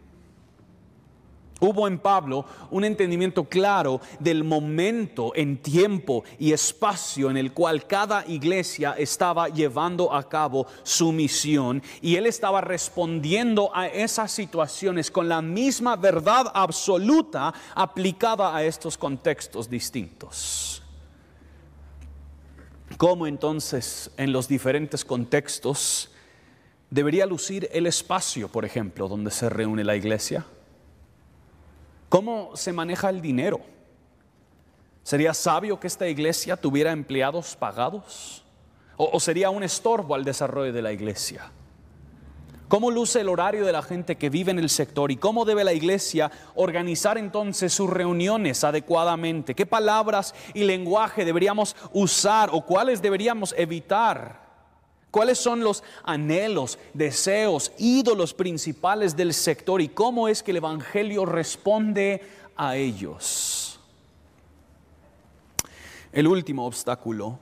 Hubo 1.60 1.86
en 1.86 1.98
Pablo 1.98 2.46
un 2.70 2.84
entendimiento 2.84 3.44
claro 3.44 4.00
del 4.18 4.44
momento 4.44 5.32
en 5.36 5.58
tiempo 5.58 6.24
y 6.38 6.52
espacio 6.52 7.30
en 7.30 7.36
el 7.36 7.52
cual 7.52 7.86
cada 7.86 8.26
iglesia 8.26 8.94
estaba 8.96 9.48
llevando 9.48 10.14
a 10.14 10.26
cabo 10.26 10.66
su 10.82 11.12
misión 11.12 11.82
y 12.00 12.16
él 12.16 12.26
estaba 12.26 12.62
respondiendo 12.62 13.70
a 13.74 13.88
esas 13.88 14.32
situaciones 14.32 15.10
con 15.10 15.28
la 15.28 15.42
misma 15.42 15.96
verdad 15.96 16.50
absoluta 16.54 17.52
aplicada 17.74 18.56
a 18.56 18.64
estos 18.64 18.96
contextos 18.96 19.68
distintos. 19.68 20.82
¿Cómo 22.96 23.26
entonces 23.26 24.10
en 24.16 24.32
los 24.32 24.48
diferentes 24.48 25.04
contextos 25.04 26.10
debería 26.88 27.26
lucir 27.26 27.68
el 27.72 27.86
espacio, 27.86 28.48
por 28.48 28.64
ejemplo, 28.64 29.08
donde 29.08 29.30
se 29.30 29.48
reúne 29.48 29.84
la 29.84 29.96
iglesia? 29.96 30.44
¿Cómo 32.10 32.56
se 32.56 32.72
maneja 32.72 33.08
el 33.08 33.22
dinero? 33.22 33.60
¿Sería 35.04 35.32
sabio 35.32 35.78
que 35.78 35.86
esta 35.86 36.08
iglesia 36.08 36.56
tuviera 36.56 36.90
empleados 36.90 37.54
pagados? 37.54 38.44
¿O, 38.96 39.18
sería 39.20 39.48
un 39.48 39.62
estorbo 39.62 40.16
al 40.16 40.24
desarrollo 40.24 40.72
de 40.72 40.82
la 40.82 40.92
iglesia? 40.92 41.52
¿Cómo 42.66 42.90
luce 42.90 43.20
el 43.20 43.28
horario 43.28 43.64
de 43.64 43.70
la 43.70 43.82
gente 43.82 44.16
que 44.16 44.28
vive 44.28 44.50
en 44.50 44.58
el 44.58 44.70
sector 44.70 45.12
y 45.12 45.16
cómo 45.16 45.44
debe 45.44 45.62
la 45.62 45.72
iglesia 45.72 46.32
organizar 46.56 47.16
entonces 47.16 47.72
sus 47.72 47.88
reuniones 47.88 48.64
adecuadamente? 48.64 49.54
¿Qué 49.54 49.64
palabras 49.64 50.34
y 50.52 50.64
lenguaje 50.64 51.24
deberíamos 51.24 51.76
usar 51.92 52.50
o 52.52 52.66
cuáles 52.66 53.00
deberíamos 53.00 53.54
evitar? 53.56 54.49
¿Cuáles 55.10 55.38
son 55.38 55.60
los 55.60 55.82
anhelos, 56.04 56.78
deseos, 56.94 57.72
ídolos 57.78 58.32
principales 58.32 59.16
del 59.16 59.34
sector 59.34 59.80
y 59.80 59.88
cómo 59.88 60.28
es 60.28 60.42
que 60.42 60.52
el 60.52 60.58
Evangelio 60.58 61.26
responde 61.26 62.22
a 62.56 62.76
ellos? 62.76 63.80
El 66.12 66.28
último 66.28 66.66
obstáculo 66.66 67.38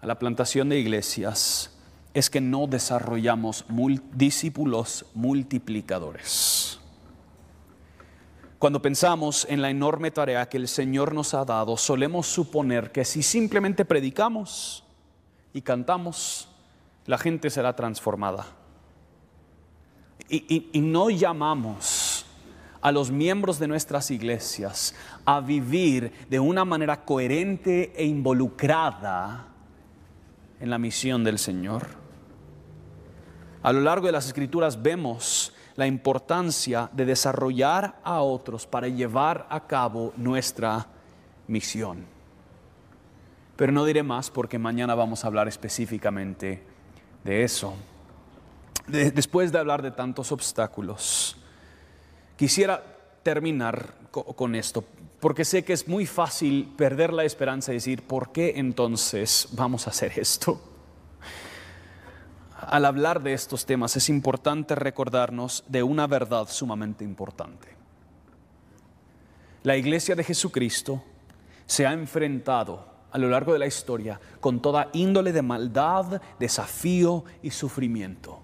a 0.00 0.06
la 0.06 0.18
plantación 0.18 0.68
de 0.68 0.78
iglesias 0.78 1.70
es 2.14 2.30
que 2.30 2.40
no 2.40 2.66
desarrollamos 2.66 3.64
discípulos 4.14 5.06
multiplicadores. 5.14 6.80
Cuando 8.58 8.82
pensamos 8.82 9.46
en 9.48 9.62
la 9.62 9.70
enorme 9.70 10.10
tarea 10.10 10.48
que 10.48 10.56
el 10.56 10.66
Señor 10.66 11.14
nos 11.14 11.32
ha 11.32 11.44
dado, 11.44 11.76
solemos 11.76 12.26
suponer 12.26 12.90
que 12.90 13.04
si 13.04 13.22
simplemente 13.22 13.84
predicamos 13.84 14.82
y 15.52 15.62
cantamos, 15.62 16.48
la 17.08 17.16
gente 17.16 17.48
será 17.48 17.74
transformada. 17.74 18.44
Y, 20.28 20.70
no 20.74 21.08
llamamos 21.08 22.26
a 22.82 22.92
los 22.92 23.10
miembros 23.10 23.58
de 23.58 23.66
nuestras 23.66 24.10
iglesias 24.10 24.94
a 25.24 25.40
vivir 25.40 26.12
de 26.28 26.38
una 26.38 26.66
manera 26.66 27.06
coherente 27.06 27.94
e 27.96 28.04
involucrada 28.04 29.46
en 30.60 30.68
la 30.68 30.78
misión 30.78 31.24
del 31.24 31.38
Señor. 31.38 31.86
A 33.62 33.72
lo 33.72 33.80
largo 33.80 34.06
de 34.06 34.12
las 34.12 34.26
escrituras 34.26 34.82
vemos 34.82 35.54
la 35.76 35.86
importancia 35.86 36.90
de 36.92 37.06
desarrollar 37.06 38.00
a 38.04 38.20
otros 38.20 38.66
para 38.66 38.86
llevar 38.86 39.46
a 39.48 39.66
cabo 39.66 40.12
nuestra 40.18 40.86
misión. 41.46 42.04
Pero 43.56 43.72
no 43.72 43.86
diré 43.86 44.02
más 44.02 44.30
porque 44.30 44.58
mañana 44.58 44.94
vamos 44.94 45.24
a 45.24 45.28
hablar 45.28 45.48
específicamente 45.48 46.67
de 47.24 47.44
eso. 47.44 47.74
después 48.86 49.52
de 49.52 49.58
hablar 49.58 49.82
de 49.82 49.90
tantos 49.90 50.32
obstáculos, 50.32 51.36
quisiera 52.36 52.82
terminar 53.22 53.94
con 54.10 54.54
esto, 54.54 54.84
porque 55.20 55.44
sé 55.44 55.64
que 55.64 55.74
es 55.74 55.86
muy 55.86 56.06
fácil 56.06 56.72
perder 56.76 57.12
la 57.12 57.24
esperanza 57.24 57.72
y 57.72 57.74
decir, 57.74 58.02
¿por 58.06 58.32
qué 58.32 58.54
entonces 58.56 59.48
vamos 59.52 59.86
a 59.86 59.90
hacer 59.90 60.18
esto? 60.18 60.60
Al 62.60 62.84
hablar 62.84 63.22
de 63.22 63.34
estos 63.34 63.66
temas 63.66 63.96
es 63.96 64.08
importante 64.08 64.74
recordarnos 64.74 65.64
de 65.68 65.82
una 65.82 66.06
verdad 66.06 66.48
sumamente 66.48 67.04
importante. 67.04 67.68
La 69.62 69.76
iglesia 69.76 70.14
de 70.14 70.24
Jesucristo 70.24 71.02
se 71.66 71.86
ha 71.86 71.92
enfrentado 71.92 72.97
a 73.10 73.18
lo 73.18 73.28
largo 73.28 73.52
de 73.52 73.58
la 73.58 73.66
historia 73.66 74.20
con 74.40 74.60
toda 74.60 74.90
índole 74.92 75.32
de 75.32 75.42
maldad, 75.42 76.20
desafío 76.38 77.24
y 77.42 77.50
sufrimiento. 77.50 78.40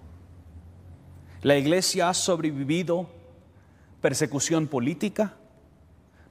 La 1.41 1.57
iglesia 1.57 2.09
ha 2.09 2.13
sobrevivido 2.13 3.07
persecución 4.01 4.67
política, 4.67 5.35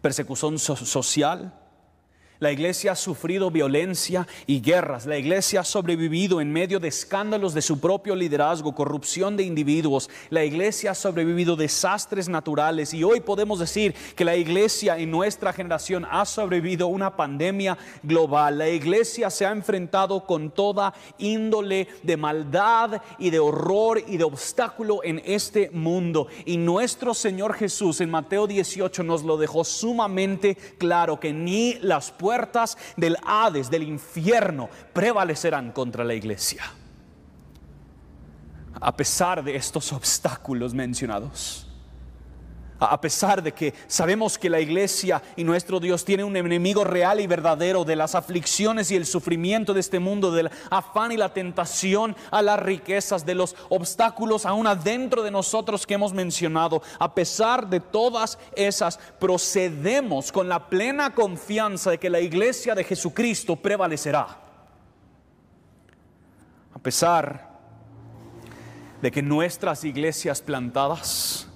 persecución 0.01 0.59
social. 0.59 1.55
La 2.45 2.53
iglesia 2.53 2.92
ha 2.92 2.95
sufrido 2.95 3.51
violencia 3.51 4.28
y 4.47 4.61
guerras. 4.61 5.07
La 5.07 5.16
iglesia 5.16 5.61
ha 5.61 5.64
sobrevivido 5.64 6.42
en 6.42 6.53
medio 6.53 6.78
de 6.78 6.88
escándalos 6.88 7.55
de 7.55 7.62
su 7.62 7.80
propio 7.80 8.14
liderazgo, 8.14 8.74
corrupción 8.74 9.34
de 9.34 9.45
individuos. 9.45 10.11
La 10.28 10.45
iglesia 10.45 10.90
ha 10.90 10.95
sobrevivido 10.95 11.57
desastres 11.57 12.28
naturales 12.28 12.92
y 12.92 13.03
hoy 13.03 13.20
podemos 13.20 13.61
decir 13.61 13.95
que 14.14 14.26
la 14.26 14.36
iglesia 14.36 14.99
en 14.99 15.11
nuestra 15.11 15.55
generación 15.55 16.07
ha 16.11 16.26
sobrevivido 16.26 16.86
una 16.86 17.16
pandemia 17.16 17.78
global. 18.03 18.59
La 18.59 18.68
iglesia 18.68 19.30
se 19.30 19.47
ha 19.47 19.51
enfrentado 19.51 20.26
con 20.26 20.51
toda 20.51 20.92
índole 21.16 21.88
de 22.03 22.18
maldad 22.18 23.01
y 23.18 23.30
de 23.30 23.38
horror 23.38 24.03
y 24.07 24.18
de 24.18 24.24
obstáculo 24.24 25.03
en 25.03 25.22
este 25.24 25.70
mundo. 25.70 26.26
Y 26.45 26.59
nuestro 26.59 27.14
Señor 27.14 27.55
Jesús 27.55 28.03
en 28.03 28.11
Mateo 28.11 28.47
18 28.47 29.03
nos 29.03 29.22
lo 29.22 29.38
dejó 29.38 29.64
sumamente 29.64 30.59
claro 30.76 31.18
que 31.18 31.32
ni 31.32 31.78
las 31.80 32.11
puertas 32.11 32.34
del 32.97 33.16
Hades, 33.24 33.70
del 33.70 33.82
infierno, 33.82 34.68
prevalecerán 34.93 35.72
contra 35.72 36.05
la 36.05 36.14
iglesia. 36.14 36.64
A 38.80 38.97
pesar 38.97 39.43
de 39.43 39.57
estos 39.57 39.93
obstáculos 39.93 40.74
mencionados, 40.74 41.64
a 42.81 43.01
pesar 43.01 43.43
de 43.43 43.53
que 43.53 43.72
sabemos 43.87 44.37
que 44.37 44.51
la 44.51 44.61
iglesia 44.61 45.22
y 45.37 45.45
nuestro 45.45 45.79
Dios 45.79 46.05
tiene 46.05 46.25
un 46.25 46.37
enemigo 46.37 46.85
real 46.85 47.20
y 47.20 47.27
verdadero 47.27 47.85
de 47.85 47.97
las 47.97 48.14
aflicciones 48.14 48.91
y 48.91 48.97
el 48.97 49.07
sufrimiento 49.07 49.72
de 49.75 49.81
este 49.81 50.01
mundo, 50.01 50.33
del 50.33 50.51
afán 50.70 51.12
y 51.12 51.16
la 51.16 51.33
tentación 51.33 52.16
a 52.31 52.43
las 52.43 52.59
riquezas, 52.61 53.25
de 53.25 53.35
los 53.35 53.55
obstáculos 53.68 54.45
aún 54.45 54.66
adentro 54.66 55.22
de 55.22 55.31
nosotros 55.31 55.87
que 55.87 55.95
hemos 55.95 56.12
mencionado, 56.12 56.83
a 56.99 57.14
pesar 57.14 57.68
de 57.68 57.81
todas 57.81 58.39
esas, 58.57 58.99
procedemos 59.18 60.33
con 60.33 60.49
la 60.49 60.68
plena 60.68 61.14
confianza 61.14 61.91
de 61.91 61.99
que 61.99 62.11
la 62.11 62.20
iglesia 62.20 62.75
de 62.75 62.85
Jesucristo 62.85 63.57
prevalecerá. 63.57 64.41
A 66.75 66.79
pesar 66.81 67.55
de 69.01 69.11
que 69.11 69.22
nuestras 69.22 69.85
iglesias 69.85 70.43
plantadas, 70.43 71.49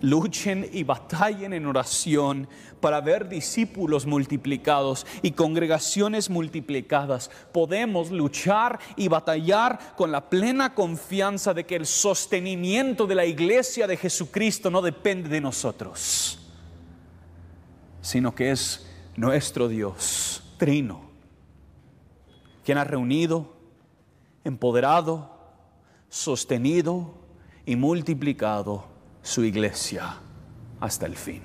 luchen 0.00 0.68
y 0.72 0.84
batallen 0.84 1.52
en 1.52 1.66
oración 1.66 2.48
para 2.80 3.00
ver 3.00 3.28
discípulos 3.28 4.06
multiplicados 4.06 5.06
y 5.22 5.32
congregaciones 5.32 6.30
multiplicadas. 6.30 7.30
Podemos 7.52 8.10
luchar 8.10 8.78
y 8.96 9.08
batallar 9.08 9.94
con 9.96 10.10
la 10.10 10.28
plena 10.28 10.74
confianza 10.74 11.54
de 11.54 11.64
que 11.64 11.76
el 11.76 11.86
sostenimiento 11.86 13.06
de 13.06 13.14
la 13.14 13.26
iglesia 13.26 13.86
de 13.86 13.96
Jesucristo 13.96 14.70
no 14.70 14.82
depende 14.82 15.28
de 15.28 15.40
nosotros, 15.40 16.38
sino 18.00 18.34
que 18.34 18.50
es 18.50 18.86
nuestro 19.16 19.68
Dios, 19.68 20.42
Trino, 20.56 21.10
quien 22.64 22.78
ha 22.78 22.84
reunido, 22.84 23.56
empoderado, 24.44 25.38
sostenido 26.08 27.14
y 27.66 27.76
multiplicado 27.76 28.89
su 29.22 29.44
iglesia 29.44 30.16
hasta 30.80 31.06
el 31.06 31.16
fin. 31.16 31.42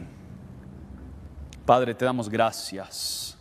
Padre, 1.66 1.94
te 1.96 2.06
damos 2.06 2.30
gracias 2.30 3.38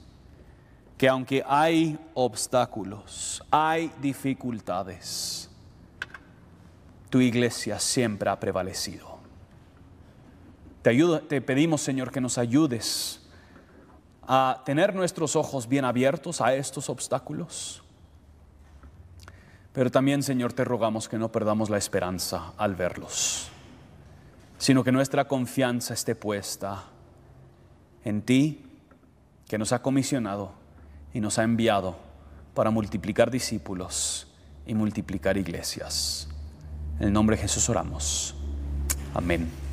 que 0.97 1.09
aunque 1.09 1.43
hay 1.47 1.99
obstáculos, 2.15 3.43
hay 3.51 3.93
dificultades, 4.01 5.51
tu 7.11 7.21
iglesia 7.21 7.79
siempre 7.79 8.31
ha 8.31 8.39
prevalecido. 8.41 9.19
Te, 10.83 10.97
te 11.29 11.41
pedimos, 11.41 11.81
Señor, 11.81 12.11
que 12.11 12.21
nos 12.21 12.39
ayudes 12.39 13.21
a 14.27 14.63
tener 14.65 14.95
nuestros 14.95 15.37
ojos 15.37 15.69
bien 15.69 15.85
abiertos 15.85 16.41
a 16.41 16.55
estos 16.55 16.89
obstáculos. 16.89 17.83
Pero 19.73 19.91
también, 19.91 20.23
Señor, 20.23 20.53
te 20.53 20.65
rogamos 20.65 21.09
que 21.09 21.19
no 21.19 21.31
perdamos 21.31 21.69
la 21.69 21.79
esperanza 21.79 22.53
al 22.57 22.75
verlos 22.75 23.51
sino 24.59 24.85
que 24.85 24.93
nuestra 24.93 25.27
confianza 25.27 25.95
esté 25.95 26.15
puesta 26.15 26.85
en 28.05 28.23
ti, 28.23 28.63
que 29.49 29.59
nos 29.59 29.73
ha 29.73 29.83
comisionado 29.83 30.53
y 31.13 31.21
nos 31.21 31.39
ha 31.39 31.43
enviado 31.43 31.97
para 32.55 32.71
multiplicar 32.71 33.31
discípulos 33.31 34.29
y 34.67 34.75
multiplicar 34.75 35.37
iglesias. 35.37 36.29
En 36.99 37.09
el 37.09 37.13
nombre 37.13 37.37
de 37.37 37.43
Jesús 37.43 37.69
oramos. 37.69 38.35
Amén. 39.15 39.64